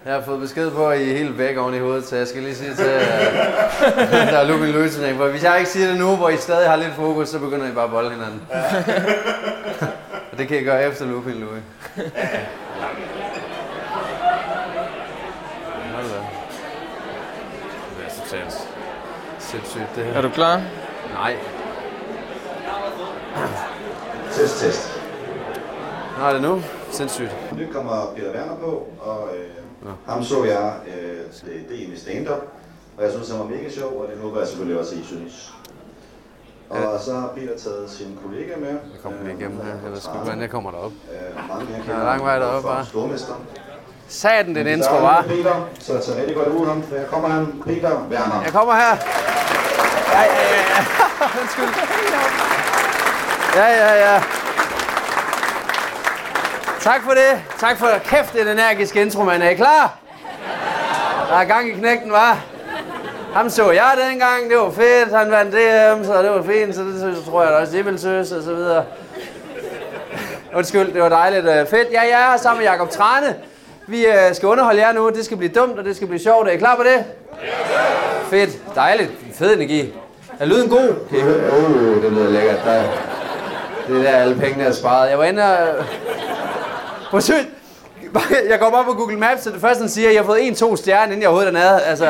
Jeg 0.05 0.13
har 0.13 0.21
fået 0.21 0.39
besked 0.39 0.71
på, 0.71 0.87
at 0.87 0.99
I 1.01 1.11
er 1.11 1.17
helt 1.17 1.37
væk 1.37 1.57
oven 1.57 1.73
i 1.73 1.79
hovedet, 1.79 2.05
så 2.07 2.15
jeg 2.15 2.27
skal 2.27 2.43
lige 2.43 2.55
sige 2.55 2.75
til, 2.75 2.83
at 2.83 3.07
der 4.33 4.37
er 4.39 4.47
Lupin 4.47 4.71
løsning. 4.71 5.17
For 5.17 5.27
hvis 5.27 5.43
jeg 5.43 5.59
ikke 5.59 5.69
siger 5.71 5.87
det 5.87 5.97
nu, 5.97 6.15
hvor 6.15 6.29
I 6.29 6.37
stadig 6.37 6.69
har 6.69 6.75
lidt 6.75 6.93
fokus, 6.95 7.29
så 7.29 7.39
begynder 7.39 7.67
I 7.67 7.71
bare 7.71 7.83
at 7.83 7.91
bolde 7.91 8.09
hinanden. 8.09 8.41
Og 10.31 10.37
det 10.37 10.47
kan 10.47 10.57
I 10.57 10.63
gøre 10.63 10.83
efter 10.87 11.05
Louis. 11.05 11.35
Hold 15.93 16.05
da. 16.09 16.19
Det 18.31 18.39
er 18.39 18.49
sindssygt, 19.39 19.89
det 19.95 20.05
her. 20.05 20.13
Er 20.13 20.21
du 20.21 20.29
klar? 20.29 20.61
Nej. 21.13 21.35
Test, 24.31 24.59
test. 24.59 25.01
Nå, 26.19 26.25
er 26.25 26.33
det 26.33 26.41
nu? 26.41 26.61
Sindssygt. 26.97 27.35
Nu 27.51 27.63
kommer 27.73 28.13
Peter 28.15 28.31
Werner 28.33 28.55
på, 28.55 28.87
og 29.01 29.29
øh, 29.37 29.91
ham 30.07 30.23
så 30.23 30.43
jeg 30.43 30.73
øh, 30.87 31.61
DM 31.69 31.93
i 31.93 31.97
stand-up, 31.97 32.41
og 32.97 33.03
jeg 33.03 33.11
synes, 33.11 33.29
han 33.29 33.39
var 33.39 33.45
mega 33.45 33.69
sjov, 33.69 33.91
og 34.01 34.07
det 34.11 34.21
håber 34.21 34.39
jeg 34.39 34.47
selvfølgelig 34.47 34.79
også, 34.79 34.95
I 34.95 35.03
synes. 35.05 35.53
Og 36.69 36.77
Ja. 36.77 36.99
så 36.99 37.13
har 37.13 37.27
Peter 37.35 37.57
taget 37.57 37.89
sin 37.89 38.19
kollega 38.25 38.53
med. 38.57 38.67
Jeg 38.69 38.79
kommer 39.03 39.19
lige 39.23 39.35
igennem 39.39 39.57
her. 39.61 39.67
Jeg 39.83 39.91
ved 39.91 39.99
sgu 40.01 40.11
hvordan 40.17 40.41
jeg 40.41 40.49
kommer 40.49 40.71
derop. 40.71 40.91
Øh, 40.91 41.49
mange 41.49 41.65
her 41.65 41.93
Der 41.93 41.99
er 42.01 42.05
lang 42.05 42.23
vej 42.23 42.39
fra 42.39 42.81
hva'? 42.81 42.85
Stormester. 42.89 43.33
Satan, 44.07 44.55
den 44.55 44.67
intro, 44.67 44.95
var. 44.95 45.21
Peter, 45.27 45.67
så 45.79 45.99
tag 45.99 46.15
rigtig 46.17 46.35
godt 46.35 46.47
ud 46.47 46.65
ham. 46.67 46.81
Der 46.81 47.05
kommer 47.05 47.29
han, 47.29 47.61
Peter 47.65 47.91
Werner. 48.11 48.41
Jeg 48.43 48.51
kommer 48.51 48.73
her. 48.73 48.95
Ja, 50.13 50.21
ja, 50.21 50.25
ja, 50.25 50.55
ja. 50.55 50.79
Undskyld. 51.41 51.69
Ja, 53.55 53.65
ja, 53.65 54.13
ja. 54.13 54.21
Tak 56.85 57.03
for 57.03 57.11
det. 57.11 57.41
Tak 57.59 57.77
for 57.77 57.87
kæft, 58.03 58.33
det 58.33 58.41
en 58.41 58.47
energisk 58.47 58.95
intro, 58.95 59.23
man. 59.23 59.41
Er 59.41 59.49
I 59.49 59.53
klar? 59.53 59.97
Der 61.29 61.35
er 61.35 61.45
gang 61.45 61.69
i 61.69 61.71
knægten, 61.71 62.11
var. 62.11 62.43
Ham 63.33 63.49
så 63.49 63.71
jeg 63.71 63.91
dengang, 64.09 64.49
det 64.49 64.57
var 64.57 64.71
fedt. 64.71 65.15
Han 65.17 65.31
vandt 65.31 65.51
DM, 65.51 66.05
så 66.05 66.21
det 66.21 66.31
var 66.31 66.43
fint, 66.43 66.75
så 66.75 66.81
det 66.81 67.15
så 67.17 67.31
tror 67.31 67.43
jeg 67.43 67.51
da 67.51 67.57
også, 67.57 67.73
det 67.73 67.85
ville 67.85 67.99
søs 67.99 68.31
og 68.31 68.43
så 68.43 68.53
videre. 68.53 68.83
Undskyld, 70.55 70.93
det 70.93 71.01
var 71.01 71.09
dejligt. 71.09 71.45
uh, 71.45 71.67
fedt. 71.69 71.87
Ja, 71.91 72.01
jeg 72.01 72.11
er 72.11 72.31
her 72.31 72.37
sammen 72.37 72.63
med 72.63 72.71
Jakob 72.71 72.89
Trane. 72.89 73.35
Vi 73.87 74.05
uh, 74.07 74.35
skal 74.35 74.49
underholde 74.49 74.81
jer 74.81 74.91
nu. 74.91 75.09
Det 75.09 75.25
skal 75.25 75.37
blive 75.37 75.51
dumt, 75.53 75.79
og 75.79 75.85
det 75.85 75.95
skal 75.95 76.07
blive 76.07 76.21
sjovt. 76.21 76.47
Er 76.47 76.51
I 76.51 76.57
klar 76.57 76.75
på 76.75 76.83
det? 76.83 77.05
Fedt. 78.29 78.75
Dejligt. 78.75 79.11
Fed 79.33 79.55
energi. 79.55 79.93
Er 80.39 80.45
lyden 80.45 80.69
god? 80.69 81.07
Kan 81.09 81.19
I 81.19 81.21
høre? 81.21 82.01
Det 82.01 82.11
lyder 82.11 82.29
lækkert. 82.29 82.59
Der, 82.65 82.83
det 83.87 83.97
er 83.97 84.11
der, 84.11 84.17
alle 84.17 84.35
pengene 84.35 84.63
er 84.63 84.71
sparet. 84.71 85.09
Jeg 85.09 85.17
var 85.17 85.25
inde 85.25 85.43
og... 85.43 85.85
Prøv 87.15 87.17
at 87.17 87.23
se. 87.23 87.33
Jeg 88.49 88.59
går 88.59 88.69
bare 88.69 88.83
på 88.83 88.93
Google 88.93 89.17
Maps, 89.17 89.47
og 89.47 89.53
det 89.53 89.61
første, 89.61 89.81
han 89.81 89.89
siger, 89.89 90.07
at 90.07 90.15
jeg 90.15 90.21
har 90.21 90.25
fået 90.25 90.47
en, 90.47 90.55
to 90.55 90.75
stjerner, 90.75 91.05
inden 91.05 91.21
jeg 91.21 91.29
overhovedet 91.29 91.55
er 91.55 91.59
nede. 91.59 91.81
Altså, 91.81 92.05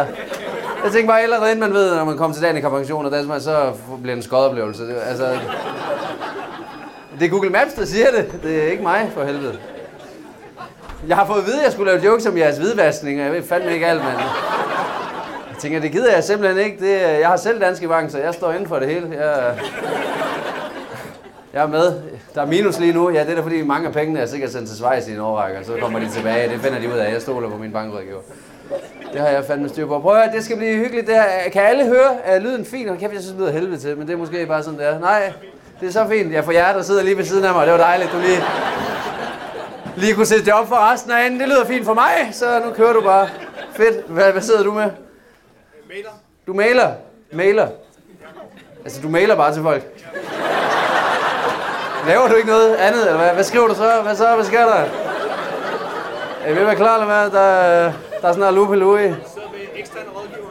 jeg 0.84 0.92
tænker 0.92 1.08
bare 1.08 1.22
allerede, 1.22 1.52
inden 1.52 1.60
man 1.60 1.74
ved, 1.74 1.96
når 1.96 2.06
man 2.06 2.18
kommer 2.18 2.34
til 2.34 2.44
dagen 2.44 2.58
i 2.58 2.62
konfirmation, 2.62 3.06
og 3.06 3.12
danser, 3.12 3.40
så 3.40 3.72
bliver 4.02 4.16
det 4.16 4.18
en 4.18 4.24
skodoplevelse. 4.24 4.84
Altså, 5.10 5.40
det 7.20 7.26
er 7.26 7.30
Google 7.30 7.50
Maps, 7.50 7.74
der 7.74 7.86
siger 7.86 8.12
det. 8.12 8.44
Det 8.44 8.64
er 8.64 8.68
ikke 8.68 8.84
mig, 8.84 9.12
for 9.14 9.24
helvede. 9.24 9.58
Jeg 11.08 11.18
har 11.18 11.26
fået 11.26 11.40
at 11.40 11.46
vide, 11.46 11.58
at 11.58 11.64
jeg 11.64 11.72
skulle 11.72 11.92
lave 11.92 12.04
jokes 12.06 12.26
om 12.26 12.38
jeres 12.38 12.58
hvidvaskning, 12.58 13.20
og 13.20 13.26
jeg 13.26 13.34
ved 13.34 13.44
fandme 13.44 13.74
ikke 13.74 13.88
alt, 13.88 14.04
mand. 14.04 14.18
Jeg 15.50 15.58
tænker, 15.60 15.80
det 15.80 15.92
gider 15.92 16.14
jeg 16.14 16.24
simpelthen 16.24 16.66
ikke. 16.66 16.78
Det, 16.86 17.02
jeg 17.20 17.28
har 17.28 17.38
selv 17.38 17.62
Danske 17.62 17.88
Bank, 17.88 18.12
så 18.12 18.18
jeg 18.18 18.34
står 18.34 18.52
inden 18.52 18.68
for 18.68 18.80
det 18.80 18.88
hele. 18.88 19.08
Jeg, 19.12 19.60
jeg 21.56 21.64
er 21.64 21.68
med. 21.68 22.02
Der 22.36 22.42
er 22.42 22.46
minus 22.46 22.80
lige 22.80 22.94
nu. 22.94 23.10
Ja, 23.10 23.20
det 23.24 23.30
er 23.32 23.36
da 23.36 23.42
fordi 23.42 23.62
mange 23.62 23.88
af 23.88 23.94
pengene 23.94 24.20
er 24.20 24.26
sikkert 24.26 24.52
sendt 24.52 24.68
til 24.68 24.78
Schweiz 24.78 25.08
i 25.08 25.14
en 25.14 25.20
overrække, 25.20 25.60
og 25.60 25.66
så 25.66 25.78
kommer 25.82 26.00
de 26.00 26.10
tilbage. 26.10 26.50
Det 26.50 26.60
finder 26.62 26.80
de 26.80 26.88
ud 26.88 26.98
af. 26.98 27.14
Jeg 27.14 27.22
stoler 27.22 27.50
på 27.50 27.58
min 27.58 27.72
bankrådgiver. 27.72 28.20
Det 29.14 29.22
har 29.22 29.28
jeg 29.28 29.46
fandme 29.46 29.70
styr 29.70 29.88
på. 29.88 30.00
Prøv 30.00 30.16
at 30.16 30.24
høre, 30.24 30.36
det 30.36 30.46
skal 30.46 30.58
blive 30.58 30.76
hyggeligt. 30.78 31.08
Det 31.08 31.16
her. 31.16 31.50
Kan 31.54 31.62
alle 31.62 31.86
høre? 31.86 32.18
Er 32.24 32.40
lyden 32.40 32.66
fin? 32.66 32.90
Og 32.90 32.98
kæft, 32.98 33.14
jeg 33.14 33.22
synes, 33.22 33.32
det 33.32 33.40
lyder 33.40 33.52
helvede 33.52 33.78
til, 33.78 33.98
men 33.98 34.08
det 34.08 34.14
er 34.14 34.18
måske 34.18 34.46
bare 34.46 34.64
sådan, 34.64 34.80
det 34.80 34.88
er. 34.88 35.00
Nej, 35.00 35.34
det 35.80 35.88
er 35.88 35.92
så 35.92 36.08
fint. 36.10 36.34
Jeg 36.34 36.46
får 36.46 36.52
jer, 36.52 36.74
der 36.74 36.82
sidder 36.82 37.04
lige 37.04 37.18
ved 37.18 37.24
siden 37.24 37.46
af 37.46 37.54
mig. 37.54 37.66
Det 37.66 37.74
var 37.74 37.80
dejligt, 37.80 38.12
du 38.12 38.18
lige, 38.18 38.44
lige 39.96 40.14
kunne 40.14 40.26
sætte 40.26 40.46
det 40.46 40.54
op 40.54 40.68
for 40.68 40.92
resten 40.92 41.12
af 41.12 41.26
anden. 41.26 41.40
Det 41.40 41.48
lyder 41.48 41.66
fint 41.66 41.86
for 41.86 41.94
mig, 41.94 42.30
så 42.32 42.62
nu 42.66 42.72
kører 42.72 42.94
du 42.94 43.02
bare. 43.02 43.30
Fedt. 43.74 44.06
Hvad, 44.08 44.32
hvad 44.32 44.42
sidder 44.42 44.64
du 44.64 44.72
med? 44.72 44.90
Mailer. 45.90 46.10
Du 46.48 46.54
mailer? 46.54 46.92
Mailer? 47.32 47.68
Altså, 48.84 49.02
du 49.02 49.10
mailer 49.10 49.36
bare 49.36 49.54
til 49.54 49.62
folk? 49.62 49.84
Laver 52.08 52.28
du 52.28 52.36
ikke 52.36 52.50
noget 52.50 52.76
andet, 52.76 53.02
eller 53.02 53.18
hvad? 53.18 53.34
Hvad 53.34 53.44
skriver 53.44 53.68
du 53.68 53.76
så? 53.76 54.02
Hvad 54.04 54.16
så? 54.16 54.36
Hvad 54.36 54.46
sker 54.46 54.66
der? 54.66 54.86
Er 56.44 56.50
I 56.50 56.52
ved 56.52 56.58
at 56.58 56.68
være 56.68 56.76
klar, 56.76 56.94
eller 56.94 57.06
hvad? 57.06 57.40
Der, 57.40 57.84
der 58.22 58.28
er 58.28 58.34
sådan 58.34 58.40
noget 58.40 58.54
lupe 58.54 58.76
Louis. 58.76 59.02
Jeg 59.02 59.16
sidder 59.34 59.48
med 59.52 59.60
en 59.60 59.68
ekstern 59.76 60.04
rådgiver. 60.16 60.48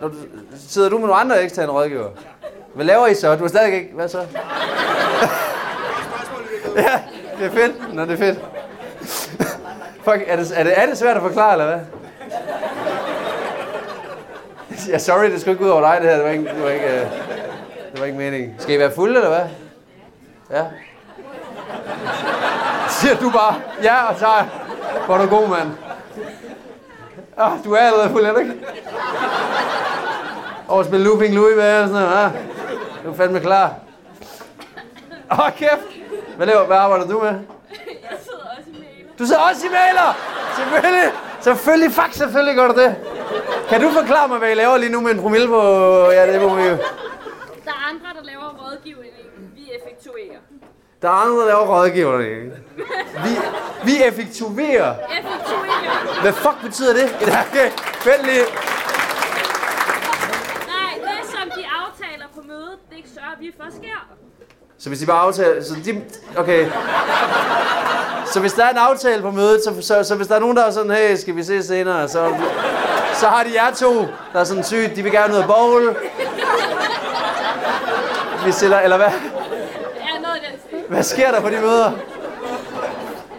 Når 0.00 0.08
du, 0.08 0.14
sidder 0.68 0.88
du 0.88 0.98
med 0.98 1.06
nogle 1.06 1.20
andre 1.20 1.42
eksterne 1.42 1.72
rådgiver? 1.72 2.08
Hvad 2.74 2.84
laver 2.84 3.06
I 3.06 3.14
så? 3.14 3.36
Du 3.36 3.44
er 3.44 3.48
stadig 3.48 3.74
ikke... 3.74 3.90
Hvad 3.94 4.08
så? 4.08 4.18
ja, 6.76 7.00
det 7.38 7.46
er 7.46 7.50
fedt. 7.50 7.94
Nå, 7.94 8.02
det 8.02 8.12
er 8.12 8.16
fedt. 8.16 8.38
Fuck, 10.04 10.24
er 10.26 10.36
det, 10.36 10.52
er, 10.56 10.64
det, 10.64 10.78
er 10.78 10.86
det 10.86 10.98
svært 10.98 11.16
at 11.16 11.22
forklare, 11.22 11.52
eller 11.52 11.66
hvad? 11.66 11.80
Ja, 14.88 14.98
sorry, 14.98 15.30
det 15.30 15.40
skulle 15.40 15.52
ikke 15.54 15.64
ud 15.64 15.70
over 15.70 15.80
dig, 15.80 15.98
det 16.02 16.10
her. 16.10 16.16
Det 16.16 16.24
var 16.24 16.30
ikke, 16.30 16.44
det 16.44 16.62
var 16.62 16.70
ikke, 16.70 16.86
uh, 16.86 16.92
det 17.92 18.00
var 18.00 18.04
ikke 18.04 18.18
meningen. 18.18 18.54
Skal 18.58 18.74
I 18.74 18.78
være 18.78 18.92
fulde, 18.92 19.14
eller 19.14 19.28
hvad? 19.28 19.44
Ja. 20.50 20.64
Siger 22.88 23.16
du 23.16 23.30
bare, 23.30 23.54
ja, 23.82 24.04
og 24.04 24.18
så 24.18 24.26
er 25.08 25.18
du 25.18 25.26
god, 25.26 25.48
mand. 25.48 25.70
Ah, 27.36 27.52
du 27.64 27.72
er 27.72 27.78
allerede 27.78 28.10
fuld, 28.10 28.24
er 28.24 28.32
du 28.32 28.38
ikke? 28.38 28.54
At 30.72 30.86
spille 30.86 31.04
Looping 31.04 31.34
Louis, 31.34 31.54
hvad 31.54 31.70
er 31.70 31.86
sådan 31.86 32.02
noget? 32.02 32.16
Ah, 32.16 32.30
du 33.04 33.10
er 33.10 33.16
fandme 33.16 33.40
klar. 33.40 33.74
Åh, 35.32 35.38
oh, 35.38 35.52
kæft. 35.56 35.86
Hvad, 36.36 36.46
laver, 36.46 36.64
hvad 36.66 36.76
arbejder 36.76 37.06
du 37.06 37.18
med? 37.18 37.28
Jeg 37.28 38.18
sidder 38.24 38.44
også 38.58 38.70
i 38.70 38.72
mailer. 38.72 39.12
Du 39.18 39.26
sidder 39.26 39.40
også 39.40 39.66
i 39.66 39.70
mailer! 39.70 40.16
Selvfølgelig! 40.56 41.12
Selvfølgelig, 41.40 41.92
fuck, 41.92 42.12
selvfølgelig 42.12 42.56
gør 42.56 42.68
du 42.68 42.80
det. 42.80 42.96
Kan 43.68 43.80
du 43.80 43.90
forklare 43.90 44.28
mig, 44.28 44.38
hvad 44.38 44.50
I 44.50 44.54
laver 44.54 44.76
lige 44.76 44.92
nu 44.92 45.00
med 45.00 45.10
en 45.10 45.20
promille 45.20 45.48
på... 45.48 45.60
Ja, 46.10 46.32
det 46.32 46.42
må 46.42 46.54
vi 46.54 46.62
jo. 46.62 46.76
Der 47.64 47.70
er 47.70 47.88
andre, 47.90 48.08
der 48.18 48.24
laver 48.24 48.48
rådgivning. 48.62 49.12
Vi 49.54 49.70
effektuerer. 49.76 50.40
Der 51.02 51.08
er 51.08 51.12
andre, 51.12 51.40
der 51.40 51.46
laver 51.46 51.66
rådgivning. 51.66 52.52
Vi, 53.24 53.30
vi 53.84 54.02
effektuerer. 54.04 54.94
Effektuerer. 55.18 56.20
Hvad 56.22 56.32
fuck 56.32 56.62
betyder 56.62 56.92
det? 56.92 57.04
Okay, 57.50 57.70
vent 58.04 58.22
lige. 58.26 58.44
Nej, 60.66 60.92
det 61.00 61.30
som 61.30 61.50
de 61.56 61.64
aftaler 61.84 62.26
på 62.34 62.40
mødet, 62.48 62.78
det 62.90 62.98
sørger 63.14 63.36
vi 63.40 63.52
for 63.60 63.66
sker. 63.70 64.06
Så 64.78 64.88
hvis 64.88 64.98
de 64.98 65.06
bare 65.06 65.20
aftaler... 65.20 65.62
Så 65.62 65.74
de, 65.84 66.02
okay. 66.36 66.70
Så 68.26 68.40
hvis 68.40 68.52
der 68.52 68.64
er 68.64 68.70
en 68.70 68.76
aftale 68.76 69.22
på 69.22 69.30
mødet, 69.30 69.64
så, 69.64 69.82
så, 69.82 70.04
så 70.04 70.14
hvis 70.14 70.26
der 70.26 70.34
er 70.34 70.40
nogen, 70.40 70.56
der 70.56 70.64
er 70.64 70.70
sådan, 70.70 70.90
hey, 70.90 71.16
skal 71.16 71.36
vi 71.36 71.42
se 71.42 71.62
senere, 71.62 72.08
så, 72.08 72.34
så 73.14 73.26
har 73.28 73.44
de 73.44 73.50
jer 73.54 73.74
to, 73.74 73.94
der 74.32 74.40
er 74.40 74.44
sådan 74.44 74.64
sygt, 74.64 74.96
de 74.96 75.02
vil 75.02 75.12
gerne 75.12 75.36
af 75.36 75.46
bowl. 75.46 75.96
Vi 78.44 78.52
stiller, 78.52 78.78
eller 78.80 78.96
hvad? 78.96 79.06
Ja, 79.06 80.18
noget 80.22 80.36
i 80.36 80.40
den 80.50 80.60
stil. 80.68 80.75
Hvad 80.88 81.02
sker 81.02 81.30
der 81.30 81.40
på 81.40 81.48
de 81.48 81.60
møder? 81.60 81.92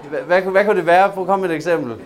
Hvad, 0.10 0.20
hvad, 0.20 0.42
hvad 0.42 0.66
kunne 0.66 0.78
det 0.78 0.86
være? 0.86 1.10
Prøv 1.10 1.24
at 1.24 1.28
komme 1.28 1.42
med 1.42 1.50
et 1.50 1.56
eksempel. 1.56 1.92
Øh, 1.92 1.98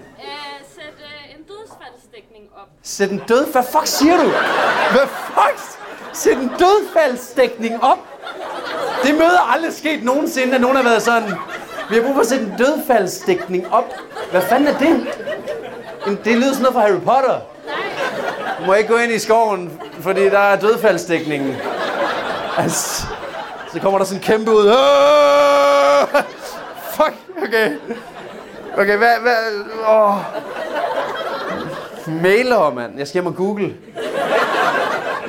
sæt 0.76 0.84
øh, 1.00 1.36
en 1.36 1.44
dødsfaldsdækning 1.48 2.44
op. 2.58 2.68
Sæt 2.84 3.10
en 3.10 3.22
død... 3.28 3.52
Hvad 3.52 3.64
fuck 3.64 3.88
siger 3.88 4.18
du? 4.18 4.30
Hvad 4.92 5.08
fuck? 5.08 5.80
Sæt 6.14 6.38
en 6.38 6.52
dødfaldsdækning 6.60 7.84
op? 7.84 7.98
Det 9.04 9.14
møde 9.16 9.36
er 9.36 9.54
aldrig 9.54 9.74
sket 9.74 10.04
nogensinde, 10.04 10.56
at 10.56 10.62
nogen 10.62 10.76
har 10.76 10.84
været 10.84 11.02
sådan... 11.02 11.34
Vi 11.90 11.96
har 11.96 12.02
brug 12.02 12.14
for 12.14 12.22
at 12.22 12.28
sætte 12.28 12.46
en 12.46 12.54
dødfaldsdækning 12.58 13.74
op. 13.74 13.94
Hvad 14.32 14.42
fanden 14.42 14.68
er 14.68 14.78
det? 14.78 15.08
Det 16.26 16.38
lyder 16.38 16.54
sådan 16.54 16.62
noget 16.62 16.74
fra 16.74 16.82
Harry 16.82 17.00
Potter. 17.00 17.40
Du 18.60 18.66
må 18.66 18.74
ikke 18.74 18.90
gå 18.90 18.98
ind 18.98 19.12
i 19.12 19.20
skoven, 19.20 19.80
fordi 20.00 20.30
der 20.30 20.40
er 20.40 20.60
dødfaldsdækningen. 20.60 21.56
Altså, 22.58 23.06
så 23.74 23.80
kommer 23.80 23.98
der 23.98 24.06
sådan 24.06 24.18
en 24.18 24.24
kæmpe 24.24 24.52
ud. 24.52 24.68
Ah! 24.68 26.08
Fuck, 26.96 27.14
okay. 27.48 27.72
Okay, 28.78 28.98
hvad, 28.98 29.14
hvad, 29.22 29.38
åh. 29.90 30.18
Mailer, 32.22 32.74
mand. 32.74 32.98
Jeg 32.98 33.08
skal 33.08 33.22
hjem 33.22 33.28
og 33.28 33.36
google. 33.36 33.76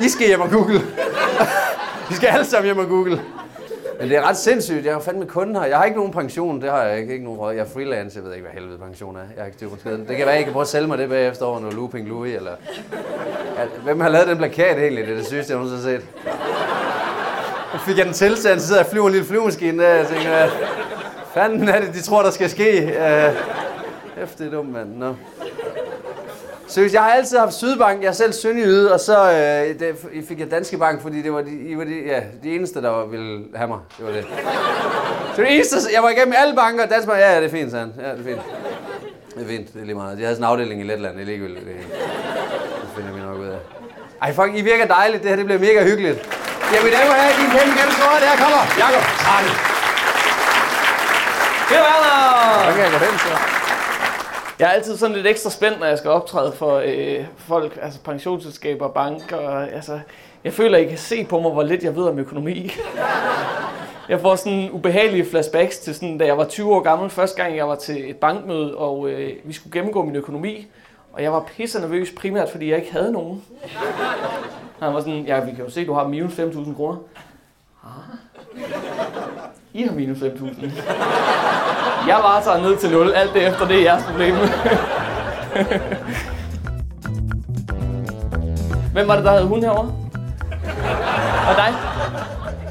I 0.01 0.09
skal 0.09 0.27
hjem 0.27 0.41
og 0.41 0.49
google. 0.49 0.79
Vi 2.09 2.15
skal 2.15 2.27
alle 2.27 2.45
sammen 2.45 2.65
hjem 2.65 2.77
og 2.77 2.87
google. 2.87 3.21
Men 3.99 4.09
det 4.09 4.17
er 4.17 4.29
ret 4.29 4.37
sindssygt. 4.37 4.85
Jeg 4.85 4.93
har 4.93 4.99
fandme 4.99 5.25
kunden 5.25 5.55
her. 5.55 5.63
Jeg 5.63 5.77
har 5.77 5.85
ikke 5.85 5.97
nogen 5.97 6.13
pension. 6.13 6.61
Det 6.61 6.71
har 6.71 6.83
jeg 6.83 6.99
ikke. 6.99 7.13
ikke 7.13 7.25
nogen 7.25 7.39
råd. 7.39 7.53
Jeg 7.53 7.61
er 7.61 7.69
freelance. 7.73 8.17
Jeg 8.17 8.25
ved 8.25 8.33
ikke, 8.33 8.47
hvad 8.47 8.61
helvede 8.61 8.77
pension 8.77 9.15
er. 9.15 9.19
Jeg 9.19 9.41
har 9.41 9.45
ikke 9.45 9.57
styr 9.57 9.69
på 9.69 9.77
skeden. 9.79 10.07
Det 10.07 10.17
kan 10.17 10.25
være, 10.25 10.35
at 10.35 10.41
I 10.41 10.43
kan 10.43 10.53
prøve 10.53 10.61
at 10.61 10.67
sælge 10.67 10.87
mig 10.87 10.97
det 10.97 11.09
bagefter 11.09 11.45
over 11.45 11.59
noget 11.59 11.75
Looping 11.75 12.07
Louis. 12.07 12.35
Eller... 12.35 12.51
Hvem 13.83 13.99
har 13.99 14.09
lavet 14.09 14.27
den 14.27 14.37
plakat 14.37 14.77
egentlig? 14.77 15.05
Det 15.05 15.13
er 15.13 15.17
det 15.17 15.25
sygeste, 15.25 15.53
jeg 15.53 15.59
nogensinde 15.61 15.91
har 15.91 15.99
set. 15.99 16.07
Nu 17.73 17.79
fik 17.79 17.97
jeg 17.97 18.05
den 18.05 18.13
tilstand, 18.13 18.59
så 18.59 18.67
sidder 18.67 18.81
jeg 18.81 18.85
og 18.85 18.91
flyver 18.91 19.05
en 19.07 19.11
lille 19.11 19.27
flyvemaskine 19.27 19.83
der. 19.83 19.89
Jeg 19.89 20.07
tænker, 20.07 20.29
hvad 20.29 20.49
fanden 21.33 21.69
er 21.69 21.79
det, 21.79 21.93
de 21.93 22.01
tror, 22.01 22.23
der 22.23 22.31
skal 22.31 22.49
ske? 22.49 22.81
Øh, 22.81 23.29
uh, 24.17 24.23
efter 24.23 24.37
det 24.37 24.47
er 24.47 24.51
dumt, 24.51 24.73
mand. 24.73 24.95
Nå. 24.97 25.15
Seriøst, 26.67 26.93
jeg 26.93 27.01
har 27.01 27.11
altid 27.11 27.37
haft 27.37 27.53
Sydbank. 27.53 28.01
Jeg 28.01 28.07
er 28.07 28.11
selv 28.11 28.33
sønderjyde, 28.33 28.93
og 28.93 28.99
så 28.99 29.31
øh, 29.31 29.79
det, 29.79 29.95
fik 30.27 30.39
jeg 30.39 30.51
Danske 30.51 30.77
Bank, 30.77 31.01
fordi 31.01 31.21
det 31.21 31.33
var 31.33 31.41
de, 31.41 31.51
I 31.51 31.77
var 31.77 31.83
de, 31.83 32.01
ja, 32.05 32.21
de 32.43 32.55
eneste, 32.55 32.81
der 32.81 33.05
ville 33.05 33.43
have 33.55 33.67
mig. 33.67 33.79
Det 33.97 34.05
var 34.05 34.11
det. 34.11 34.25
Så 35.35 35.41
det 35.41 35.55
eneste, 35.55 35.75
jeg 35.93 36.03
var 36.03 36.09
igennem 36.09 36.33
alle 36.37 36.55
banker. 36.55 36.85
Danske 36.85 37.07
Bank, 37.07 37.19
ja, 37.19 37.33
ja, 37.33 37.37
det 37.37 37.45
er 37.45 37.51
fint, 37.51 37.71
sagde 37.71 37.85
han. 37.85 38.05
Ja, 38.05 38.11
det 38.11 38.19
er 38.19 38.23
fint. 38.23 38.41
Det 39.35 39.43
er 39.43 39.47
fint, 39.47 39.73
det 39.73 39.81
er 39.81 39.85
lige 39.85 39.95
meget. 39.95 40.17
De 40.17 40.23
havde 40.23 40.35
sådan 40.35 40.49
en 40.49 40.51
afdeling 40.51 40.81
i 40.81 40.83
Letland, 40.83 41.13
det 41.13 41.21
er 41.21 41.25
ligegyldigt. 41.25 41.65
Det, 41.65 41.75
det 42.81 42.89
finder 42.95 43.13
vi 43.13 43.19
nok 43.19 43.39
ud 43.39 43.47
af. 43.47 43.57
Ej, 44.21 44.33
fuck, 44.33 44.49
I 44.55 44.61
virker 44.61 44.85
dejligt. 44.87 45.23
Det 45.23 45.29
her, 45.29 45.35
det 45.35 45.45
bliver 45.45 45.59
mega 45.59 45.83
hyggeligt. 45.83 46.42
Ja, 46.71 46.77
mine 46.83 46.95
damer 46.97 47.13
og 47.15 47.19
herrer, 47.21 47.35
din 47.41 47.49
kæmpe 47.55 47.73
kæmpe 47.79 47.93
store, 47.99 48.17
der 48.25 48.35
kommer. 48.43 48.61
Jakob. 48.83 49.03
Arne. 49.33 49.51
Det 51.69 51.79
var 51.87 51.97
der! 52.05 52.19
Så 52.65 52.71
kan 52.75 52.83
jeg 52.85 52.91
gå 52.91 52.99
hen, 53.05 53.19
så. 53.19 53.31
Jeg 54.59 54.65
er 54.67 54.71
altid 54.71 54.97
sådan 54.97 55.15
lidt 55.15 55.27
ekstra 55.27 55.49
spændt, 55.49 55.79
når 55.79 55.85
jeg 55.87 55.97
skal 55.97 56.09
optræde 56.11 56.51
for 56.51 56.81
øh, 56.85 57.25
folk, 57.37 57.79
altså 57.81 57.99
pensionsselskaber, 57.99 58.87
banker. 58.87 59.37
Og, 59.37 59.71
altså, 59.71 59.99
jeg 60.43 60.53
føler, 60.53 60.77
at 60.77 60.83
I 60.83 60.87
kan 60.87 60.97
se 60.97 61.23
på 61.23 61.39
mig, 61.39 61.51
hvor 61.51 61.63
lidt 61.63 61.83
jeg 61.83 61.95
ved 61.95 62.03
om 62.03 62.19
økonomi. 62.19 62.71
Jeg 64.09 64.21
får 64.21 64.35
sådan 64.35 64.69
ubehagelige 64.71 65.25
flashbacks 65.29 65.77
til 65.77 65.95
sådan, 65.95 66.17
da 66.17 66.25
jeg 66.25 66.37
var 66.37 66.45
20 66.45 66.75
år 66.75 66.79
gammel, 66.81 67.09
første 67.09 67.43
gang 67.43 67.57
jeg 67.57 67.67
var 67.67 67.75
til 67.75 68.09
et 68.09 68.17
bankmøde, 68.17 68.75
og 68.75 69.09
øh, 69.09 69.31
vi 69.43 69.53
skulle 69.53 69.73
gennemgå 69.73 70.03
min 70.05 70.15
økonomi. 70.15 70.67
Og 71.13 71.23
jeg 71.23 71.33
var 71.33 71.39
pisse 71.57 71.79
nervøs, 71.79 72.11
primært 72.11 72.49
fordi 72.49 72.69
jeg 72.69 72.77
ikke 72.77 72.91
havde 72.91 73.11
nogen. 73.11 73.43
Han 74.83 74.93
var 74.93 74.99
sådan, 74.99 75.25
ja, 75.25 75.39
vi 75.39 75.51
kan 75.51 75.65
jo 75.65 75.69
se, 75.69 75.85
du 75.85 75.93
har 75.93 76.07
minus 76.07 76.33
5.000 76.33 76.75
kroner. 76.75 76.97
Ah. 77.83 77.89
I 79.73 79.83
har 79.83 79.91
minus 79.91 80.17
5.000. 80.17 80.71
Jeg 82.07 82.15
var 82.15 82.41
så 82.43 82.61
ned 82.61 82.77
til 82.77 82.91
0, 82.91 83.11
alt 83.11 83.33
det 83.33 83.47
efter 83.47 83.67
det 83.67 83.77
er 83.77 83.81
jeres 83.81 84.03
problem. 84.03 84.35
Hvem 88.93 89.07
var 89.07 89.15
det, 89.15 89.25
der 89.25 89.31
havde 89.31 89.47
hund 89.47 89.63
herovre? 89.63 89.95
Og 91.49 91.55
dig? 91.55 91.73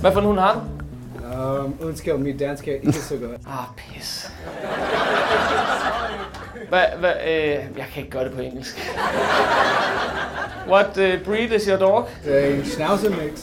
Hvad 0.01 0.13
for 0.13 0.21
en 0.21 0.27
hund 0.27 0.39
har 0.39 0.55
du? 0.55 0.61
Um, 1.37 1.75
undskyld, 1.83 2.15
mit 2.15 2.39
dansk 2.39 2.69
er 2.69 2.73
ikke 2.73 2.93
så 2.93 3.17
godt. 3.17 3.41
Ah, 3.47 3.65
pis. 3.77 4.33
Hvad, 6.73 6.85
hvad, 6.99 7.13
øh, 7.27 7.51
jeg 7.77 7.87
kan 7.93 8.03
ikke 8.03 8.11
gøre 8.11 8.25
det 8.25 8.33
på 8.33 8.41
engelsk. 8.41 8.93
What 10.69 10.87
uh, 10.87 11.25
breed 11.25 11.51
is 11.51 11.65
your 11.65 11.77
dog? 11.77 12.09
Det 12.25 12.55
en 12.55 12.65
schnauzer 12.65 13.11
mix. 13.11 13.41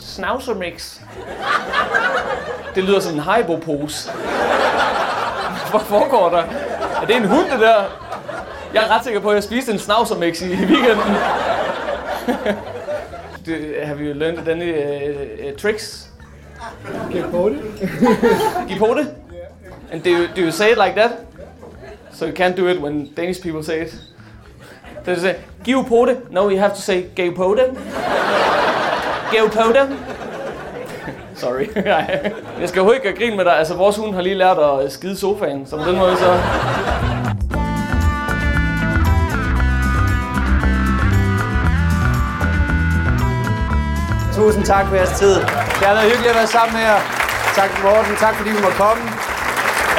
Schnauzer 0.00 0.54
mix. 0.54 0.98
Det 2.74 2.84
lyder 2.84 3.00
som 3.00 3.14
en 3.14 3.20
Haribo-pose. 3.20 4.10
Hvad 5.70 5.80
foregår 5.80 6.28
der? 6.28 6.42
Er 7.02 7.06
det 7.06 7.16
en 7.16 7.24
hund, 7.24 7.50
det 7.50 7.60
der? 7.60 7.84
Jeg 8.74 8.84
er 8.84 8.96
ret 8.96 9.04
sikker 9.04 9.20
på, 9.20 9.28
at 9.28 9.34
jeg 9.34 9.42
spiste 9.42 9.72
en 9.72 9.78
Schnauzer 9.78 10.18
mix 10.18 10.42
i 10.42 10.48
weekenden. 10.48 11.16
Do, 13.46 13.52
have 13.84 13.98
you 13.98 14.14
learned 14.14 14.48
any 14.48 14.72
uh, 14.72 15.46
uh, 15.46 15.56
tricks? 15.58 16.08
Jeg 17.14 17.24
på 17.30 17.48
det? 17.48 17.88
Gipote? 18.68 19.06
And 19.92 20.02
do 20.02 20.10
you, 20.10 20.26
do 20.36 20.40
you 20.40 20.50
say 20.50 20.72
it 20.72 20.78
like 20.78 20.94
that? 20.96 21.10
So 22.16 22.24
you 22.24 22.32
can't 22.32 22.56
do 22.56 22.66
it 22.66 22.80
when 22.80 23.12
Danish 23.14 23.42
people 23.42 23.62
say 23.62 23.82
it. 23.82 23.94
They 25.04 25.16
say, 25.16 25.36
Gipote? 25.62 26.30
No, 26.30 26.48
you 26.48 26.58
have 26.58 26.74
to 26.74 26.80
say 26.80 27.02
Gipote. 27.14 27.74
Gipote. 29.30 29.98
Sorry. 31.34 31.68
jeg 32.60 32.68
skal 32.68 32.80
jo 32.80 32.90
ikke 32.92 33.14
grine 33.18 33.36
med 33.36 33.44
dig. 33.44 33.58
Altså, 33.58 33.74
vores 33.74 33.96
hund 33.96 34.14
har 34.14 34.22
lige 34.22 34.34
lært 34.34 34.58
at 34.58 34.92
skide 34.92 35.16
sofaen, 35.16 35.66
så 35.66 35.76
på 35.76 35.90
den 35.90 35.98
måde 35.98 36.16
så... 36.16 36.40
Tusind 44.34 44.64
tak 44.64 44.86
for 44.86 44.94
jeres 44.94 45.18
tid. 45.18 45.34
Det 45.34 45.86
har 45.88 45.94
været 45.94 46.10
hyggeligt 46.10 46.30
at 46.30 46.36
være 46.36 46.46
sammen 46.46 46.74
med 46.76 46.82
jer. 46.82 46.98
Tak 47.54 47.70
Morten. 47.82 48.16
Tak 48.16 48.34
fordi 48.34 48.50
vi 48.50 48.62
måtte 48.62 48.76
komme. 48.76 49.15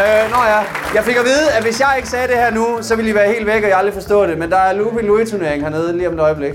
Øh, 0.04 0.24
nå 0.34 0.40
ja, 0.54 0.60
jeg 0.96 1.04
fik 1.04 1.16
at 1.16 1.26
vide, 1.26 1.52
at 1.52 1.64
hvis 1.64 1.80
jeg 1.80 1.94
ikke 1.98 2.10
sagde 2.10 2.28
det 2.28 2.36
her 2.38 2.52
nu, 2.52 2.78
så 2.82 2.96
ville 2.96 3.12
I 3.12 3.16
være 3.16 3.28
helt 3.34 3.46
væk, 3.46 3.64
og 3.64 3.70
jeg 3.70 3.78
aldrig 3.78 3.94
forstå 3.94 4.26
det. 4.26 4.38
Men 4.38 4.52
der 4.52 4.58
er 4.58 4.74
Looping 4.74 5.08
Louis 5.08 5.30
turnering 5.32 5.64
hernede 5.64 5.98
lige 5.98 6.08
om 6.08 6.14
et 6.14 6.20
øjeblik. 6.20 6.54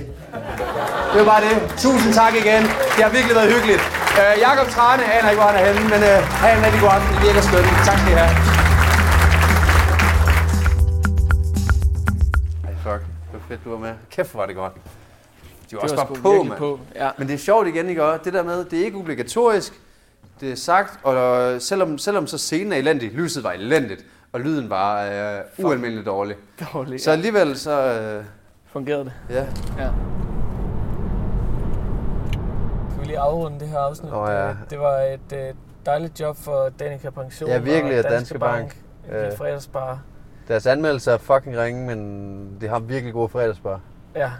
Det 1.12 1.18
var 1.20 1.24
bare 1.24 1.40
det. 1.48 1.54
Tusind 1.78 2.12
tak 2.14 2.34
igen. 2.34 2.62
Det 2.96 3.00
har 3.06 3.10
virkelig 3.10 3.34
været 3.36 3.52
hyggeligt. 3.54 3.82
Øh, 4.20 4.40
Jakob 4.40 4.66
Trane 4.74 5.02
aner 5.14 5.30
ikke, 5.30 5.42
hvor 5.42 5.50
han 5.52 5.58
er 5.64 5.72
henne, 5.72 5.88
men 5.94 6.00
øh, 6.10 6.18
have 6.42 6.58
en 6.58 6.64
rigtig 6.66 6.80
god 6.80 6.90
aften. 6.96 7.14
Det 7.16 7.22
virker 7.26 7.40
skønt. 7.48 7.66
Tak 7.88 7.98
skal 7.98 8.12
I 8.12 8.16
have. 8.22 8.32
Ej, 12.68 12.74
fuck. 12.84 13.02
Det 13.30 13.34
var 13.40 13.44
fedt, 13.48 13.60
du 13.64 13.70
var 13.70 13.78
med. 13.78 13.92
Kæft, 14.10 14.30
hvor 14.30 14.40
var 14.40 14.46
det 14.46 14.56
godt. 14.56 14.72
De 15.70 15.76
var 15.76 15.80
Det 15.80 15.82
også 15.82 15.96
var 15.96 16.04
bare 16.04 16.14
sgu 16.16 16.22
på, 16.22 16.42
mand. 16.42 16.58
på, 16.58 16.80
ja. 16.94 17.08
Men 17.18 17.28
det 17.28 17.34
er 17.34 17.38
sjovt 17.38 17.66
igen, 17.68 17.88
ikke? 17.88 18.04
også? 18.04 18.20
Det 18.24 18.32
der 18.32 18.42
med, 18.42 18.64
det 18.64 18.80
er 18.80 18.84
ikke 18.84 18.98
obligatorisk. 18.98 19.72
Det 20.42 20.50
er 20.52 20.56
sagt, 20.56 21.00
og 21.04 21.62
selvom, 21.62 21.98
selvom 21.98 22.26
så 22.26 22.38
scenen 22.38 22.72
er 22.72 22.76
elendig, 22.76 23.12
lyset 23.12 23.44
var 23.44 23.52
elendigt, 23.52 24.04
og 24.32 24.40
lyden 24.40 24.70
var 24.70 25.04
øh, 25.04 25.40
ualmindeligt 25.58 26.06
dårlig. 26.06 26.36
Dårlig, 26.72 27.00
Så 27.00 27.10
ja. 27.10 27.16
alligevel 27.16 27.58
så... 27.58 28.00
Øh, 28.00 28.24
Fungerede 28.66 29.04
det. 29.04 29.12
ja. 29.30 29.46
Ja. 29.78 29.90
Skal 32.90 33.00
vi 33.00 33.06
lige 33.06 33.18
afrunde 33.18 33.60
det 33.60 33.68
her 33.68 33.78
afsnit? 33.78 34.12
Åh, 34.12 34.28
ja. 34.30 34.48
Det, 34.48 34.56
det 34.70 34.78
var 34.78 34.96
et 34.98 35.32
øh, 35.48 35.54
dejligt 35.86 36.20
job 36.20 36.36
for 36.36 36.68
Danica 36.80 37.10
Pension 37.10 37.48
Ja, 37.50 37.58
virkelig, 37.58 37.98
og 37.98 38.04
og 38.04 38.10
Danske 38.10 38.38
Bank. 38.38 38.76
Bank. 39.08 39.16
Øh. 39.22 39.26
Øh. 39.26 39.36
fredagsbar. 39.36 40.02
Deres 40.48 40.66
anmeldelser 40.66 41.12
er 41.12 41.18
fucking 41.18 41.56
ringe, 41.58 41.86
men 41.86 42.60
det 42.60 42.68
har 42.68 42.78
virkelig 42.78 43.12
gode 43.12 43.28
fredagsbar. 43.28 43.80
Ja, 44.16 44.30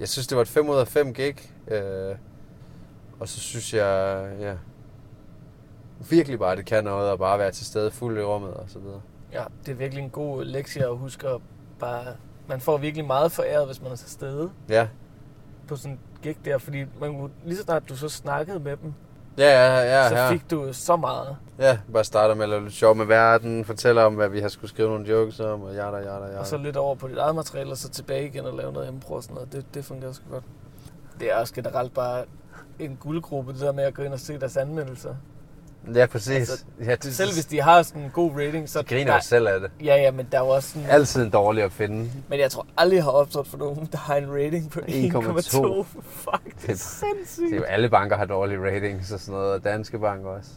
Jeg 0.00 0.08
synes, 0.08 0.26
det 0.26 0.36
var 0.36 0.42
et 0.42 0.48
5 0.48 0.68
ud 0.68 0.76
af 0.76 0.88
5 0.88 1.14
gig. 1.14 1.36
Øh, 1.70 2.14
og 3.20 3.28
så 3.28 3.40
synes 3.40 3.74
jeg, 3.74 4.22
ja, 4.40 4.52
virkelig 6.10 6.38
bare, 6.38 6.56
det 6.56 6.64
kan 6.66 6.84
noget 6.84 7.12
at 7.12 7.18
bare 7.18 7.38
være 7.38 7.50
til 7.50 7.66
stede 7.66 7.90
fuld 7.90 8.18
i 8.18 8.22
rummet 8.22 8.50
og 8.54 8.64
så 8.68 8.78
videre. 8.78 9.00
ja, 9.32 9.44
det 9.66 9.72
er 9.72 9.76
virkelig 9.76 10.04
en 10.04 10.10
god 10.10 10.44
lektie 10.44 10.84
at 10.84 10.96
huske 10.96 11.28
at 11.28 11.40
bare... 11.78 12.04
Man 12.48 12.60
får 12.60 12.76
virkelig 12.76 13.06
meget 13.06 13.32
foræret, 13.32 13.66
hvis 13.66 13.82
man 13.82 13.92
er 13.92 13.96
til 13.96 14.10
stede 14.10 14.50
Ja, 14.68 14.88
på 15.68 15.76
sådan 15.76 15.92
en 15.92 16.00
gig 16.22 16.36
der, 16.44 16.58
fordi 16.58 16.84
man, 17.00 17.18
kunne- 17.18 17.30
lige 17.44 17.56
så 17.56 17.62
snart 17.62 17.88
du 17.88 17.96
så 17.96 18.08
snakkede 18.08 18.58
med 18.60 18.76
dem, 18.76 18.94
ja, 19.38 19.44
ja, 19.44 19.80
ja, 20.02 20.08
så 20.08 20.16
ja. 20.16 20.30
fik 20.30 20.50
du 20.50 20.72
så 20.72 20.96
meget. 20.96 21.36
Ja, 21.58 21.78
bare 21.92 22.04
starter 22.04 22.34
med 22.34 22.42
at 22.42 22.48
lave 22.48 22.62
lidt 22.62 22.74
sjov 22.74 22.94
med 22.96 23.06
verden, 23.06 23.64
fortæller 23.64 24.02
om, 24.02 24.14
hvad 24.14 24.28
vi 24.28 24.40
har 24.40 24.48
skulle 24.48 24.68
skrive 24.70 24.88
nogle 24.88 25.06
jokes 25.08 25.40
om, 25.40 25.62
og 25.62 25.74
jada, 25.74 25.96
jada, 25.96 26.24
jada. 26.26 26.38
Og 26.38 26.46
så 26.46 26.56
lidt 26.56 26.76
over 26.76 26.94
på 26.94 27.08
dit 27.08 27.18
eget 27.18 27.34
materiale, 27.34 27.70
og 27.70 27.76
så 27.76 27.88
tilbage 27.88 28.26
igen 28.26 28.44
og 28.46 28.54
lave 28.56 28.72
noget 28.72 28.88
impro 28.88 29.14
og 29.14 29.22
sådan 29.22 29.34
noget. 29.34 29.52
Det, 29.52 29.74
det 29.74 29.84
fungerer 29.84 30.12
sgu 30.12 30.24
godt. 30.30 30.44
Det 31.20 31.32
er 31.32 31.36
også 31.36 31.54
generelt 31.54 31.94
bare 31.94 32.24
en 32.78 32.96
guldgruppe, 33.00 33.52
det 33.52 33.60
der 33.60 33.72
med 33.72 33.84
at 33.84 33.94
gå 33.94 34.02
ind 34.02 34.12
og 34.12 34.20
se 34.20 34.40
deres 34.40 34.56
anmeldelser. 34.56 35.14
Ja, 35.94 36.06
præcis. 36.06 36.30
Altså, 36.50 36.64
ja, 36.84 36.94
det, 36.94 37.14
Selv 37.14 37.32
hvis 37.32 37.44
de 37.46 37.60
har 37.62 37.82
sådan 37.82 38.02
en 38.02 38.10
god 38.10 38.30
rating, 38.36 38.68
så... 38.68 38.78
de 38.82 38.84
griner 38.84 39.14
jo 39.14 39.20
selv 39.22 39.48
af 39.48 39.60
det. 39.60 39.70
Ja, 39.84 39.96
ja, 39.96 40.10
men 40.10 40.28
der 40.32 40.38
er 40.38 40.42
jo 40.44 40.48
også 40.48 40.68
sådan... 40.68 40.88
Altid 40.90 41.22
en 41.22 41.30
dårlig 41.30 41.64
at 41.64 41.72
finde. 41.72 42.10
Men 42.28 42.40
jeg 42.40 42.50
tror 42.50 42.66
aldrig, 42.76 42.96
jeg 42.96 43.04
har 43.04 43.10
opstået 43.10 43.46
for 43.46 43.58
nogen, 43.58 43.88
der 43.92 43.98
har 43.98 44.16
en 44.16 44.30
rating 44.32 44.70
på 44.70 44.80
1,2. 44.80 44.84
1,2. 44.86 45.84
Fuck, 46.02 46.44
det 46.44 46.62
er 46.62 46.66
Det 46.66 46.80
sindssygt. 46.80 47.52
er 47.52 47.56
jo 47.56 47.62
alle 47.62 47.88
banker 47.88 48.16
har 48.16 48.24
dårlige 48.24 48.58
ratings 48.60 49.12
og 49.12 49.20
sådan 49.20 49.34
noget, 49.34 49.52
og 49.52 49.64
danske 49.64 49.98
banker 49.98 50.28
også. 50.30 50.50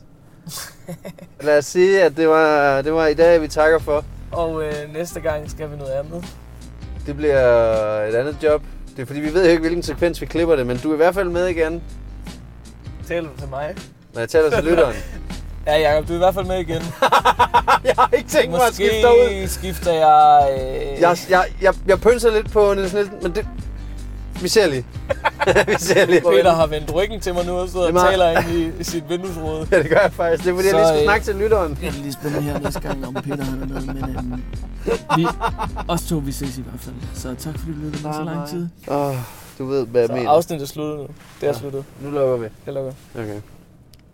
Lad 1.41 1.57
os 1.57 1.65
sige, 1.65 2.03
at 2.03 2.17
det 2.17 2.27
var, 2.29 2.81
det 2.81 2.93
var 2.93 3.07
i 3.07 3.13
dag, 3.13 3.41
vi 3.41 3.47
takker 3.47 3.79
for. 3.79 4.05
Og 4.31 4.63
øh, 4.63 4.73
næste 4.93 5.19
gang 5.19 5.49
skal 5.51 5.71
vi 5.71 5.75
noget 5.75 5.91
andet. 5.91 6.25
Det 7.05 7.15
bliver 7.15 7.39
et 8.03 8.15
andet 8.15 8.37
job. 8.43 8.61
Det 8.95 9.01
er 9.01 9.05
fordi, 9.05 9.19
vi 9.19 9.33
ved 9.33 9.43
jo 9.45 9.49
ikke, 9.49 9.61
hvilken 9.61 9.83
sekvens 9.83 10.21
vi 10.21 10.25
klipper 10.25 10.55
det, 10.55 10.67
men 10.67 10.77
du 10.77 10.89
er 10.89 10.93
i 10.93 10.97
hvert 10.97 11.13
fald 11.13 11.29
med 11.29 11.47
igen, 11.47 11.83
Taler 13.07 13.29
du 13.29 13.37
til 13.39 13.49
mig? 13.49 13.75
Når 14.13 14.19
jeg 14.19 14.29
taler 14.29 14.49
til 14.49 14.63
lytteren. 14.63 14.95
Ja, 15.67 15.77
Jacob, 15.91 16.07
du 16.07 16.13
er 16.13 16.15
i 16.15 16.19
hvert 16.19 16.33
fald 16.33 16.45
med 16.45 16.59
igen. 16.59 16.81
jeg 17.85 17.93
har 17.97 18.09
ikke 18.13 18.29
tænkt 18.29 18.51
mig 18.51 18.59
at 18.61 18.67
Måske 18.69 18.75
skifte 18.75 19.01
dig 19.01 19.41
ud. 19.43 19.47
skifter 19.47 19.91
jeg... 19.93 20.49
Øh... 20.59 21.01
Jeg, 21.01 21.17
jeg, 21.29 21.45
jeg, 21.61 21.73
jeg 21.87 22.01
pønser 22.01 22.31
lidt 22.31 22.51
på 22.51 22.73
Niels 22.73 22.93
Nielsen, 22.93 23.15
men 23.21 23.31
det... 23.35 23.47
Vi 24.41 24.47
ser 24.47 24.67
lige. 24.67 24.85
vi 25.67 25.75
ser 25.77 26.05
lige. 26.05 26.21
Peter 26.21 26.51
har 26.53 26.67
vendt 26.67 26.93
ryggen 26.95 27.19
til 27.19 27.33
mig 27.33 27.45
nu 27.45 27.53
og 27.53 27.69
sidder 27.69 27.85
og 27.87 27.93
er 27.93 28.09
taler 28.11 28.39
ind 28.39 28.49
i, 28.51 28.71
i 28.79 28.83
sit 28.83 29.09
vinduesråd. 29.09 29.67
Ja, 29.71 29.79
det 29.83 29.89
gør 29.89 29.99
jeg 29.99 30.13
faktisk. 30.13 30.43
Det 30.43 30.51
er 30.51 30.55
fordi, 30.55 30.67
jeg 30.67 30.71
Så, 30.73 30.77
lige 30.77 30.87
skal 30.87 30.99
øh, 30.99 31.03
snakke 31.05 31.25
til 31.25 31.35
lytteren. 31.35 31.77
Jeg 31.81 31.87
er 31.87 31.91
lige 31.91 32.13
spændende 32.13 32.43
her 32.43 32.59
næste 32.59 32.79
gang, 32.79 33.07
om 33.07 33.13
Peter 33.13 33.43
han 33.43 33.61
er 33.61 33.65
med, 33.65 33.81
men 33.81 34.03
øhm, 34.17 34.43
vi, 35.17 35.27
os 35.87 36.01
to, 36.01 36.15
vi 36.15 36.31
ses 36.31 36.57
i 36.57 36.61
hvert 36.61 36.79
fald. 36.81 36.95
Så 37.13 37.35
tak 37.39 37.59
fordi 37.59 37.71
du 37.71 37.77
lyttede 37.85 38.07
med 38.07 38.13
så 38.13 38.23
lang 38.23 38.49
tid. 38.49 38.67
Åh, 38.87 39.07
oh, 39.09 39.15
du 39.59 39.65
ved, 39.65 39.85
hvad 39.87 40.01
jeg 40.01 40.07
Så 40.07 40.13
mener. 40.15 40.29
afsnittet 40.29 40.65
er 40.67 40.69
sluttet 40.73 40.97
nu. 40.97 41.03
Det 41.41 41.43
er 41.43 41.47
Ja. 41.47 41.53
sluttet. 41.59 41.83
Nu 42.01 42.09
lukker 42.11 42.37
vi. 42.37 42.47
Jeg 42.65 42.73
lukker. 42.73 42.91
Okay. 43.15 43.39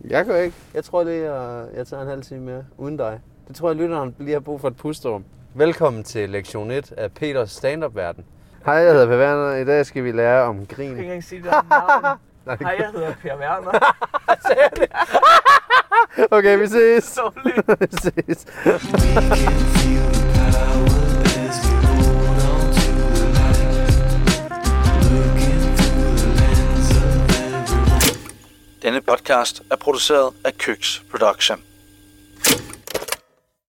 Jeg 0.08 0.26
kan 0.26 0.44
ikke. 0.44 0.56
Jeg 0.74 0.84
tror 0.84 1.04
det 1.04 1.26
er, 1.26 1.66
jeg 1.76 1.88
tager 1.88 2.02
en 2.04 2.08
halv 2.10 2.22
time 2.22 2.40
mere 2.42 2.66
uden 2.78 2.98
dig. 2.98 3.20
Det 3.48 3.56
tror 3.56 3.70
jeg, 3.70 3.76
lytteren 3.78 4.16
lige 4.20 4.34
har 4.34 4.40
brug 4.40 4.62
for 4.62 4.68
et 4.68 4.76
pusterum. 4.76 5.24
Velkommen 5.54 6.04
til 6.04 6.30
lektion 6.30 6.72
1 6.72 6.92
af 6.98 7.12
Peters 7.12 7.52
stand-up-verden. 7.52 8.26
Hej, 8.66 8.74
jeg 8.76 8.94
hedder 8.94 9.08
Per 9.08 9.18
Werner. 9.18 9.56
I 9.56 9.66
dag 9.66 9.86
skal 9.86 10.04
vi 10.04 10.12
lære 10.12 10.44
om 10.44 10.60
Jeg 10.60 10.68
kan 10.68 10.76
grin. 10.78 10.90
ikke 10.90 11.02
engang 11.04 11.24
sige 11.24 11.42
det 11.44 11.52
navn. 11.52 12.18
Hej, 12.62 12.76
jeg 12.80 12.90
hedder 12.94 13.14
Per 13.22 13.38
Werner. 13.38 13.94
Okay, 16.32 16.60
vi 16.60 16.68
ses. 16.68 17.20
Vi 17.80 17.86
ses. 18.36 18.46
Denne 28.82 29.02
podcast 29.02 29.62
er 29.72 29.76
produceret 29.76 30.34
af 30.44 30.58
Køks 30.58 31.02
Production. 31.12 31.64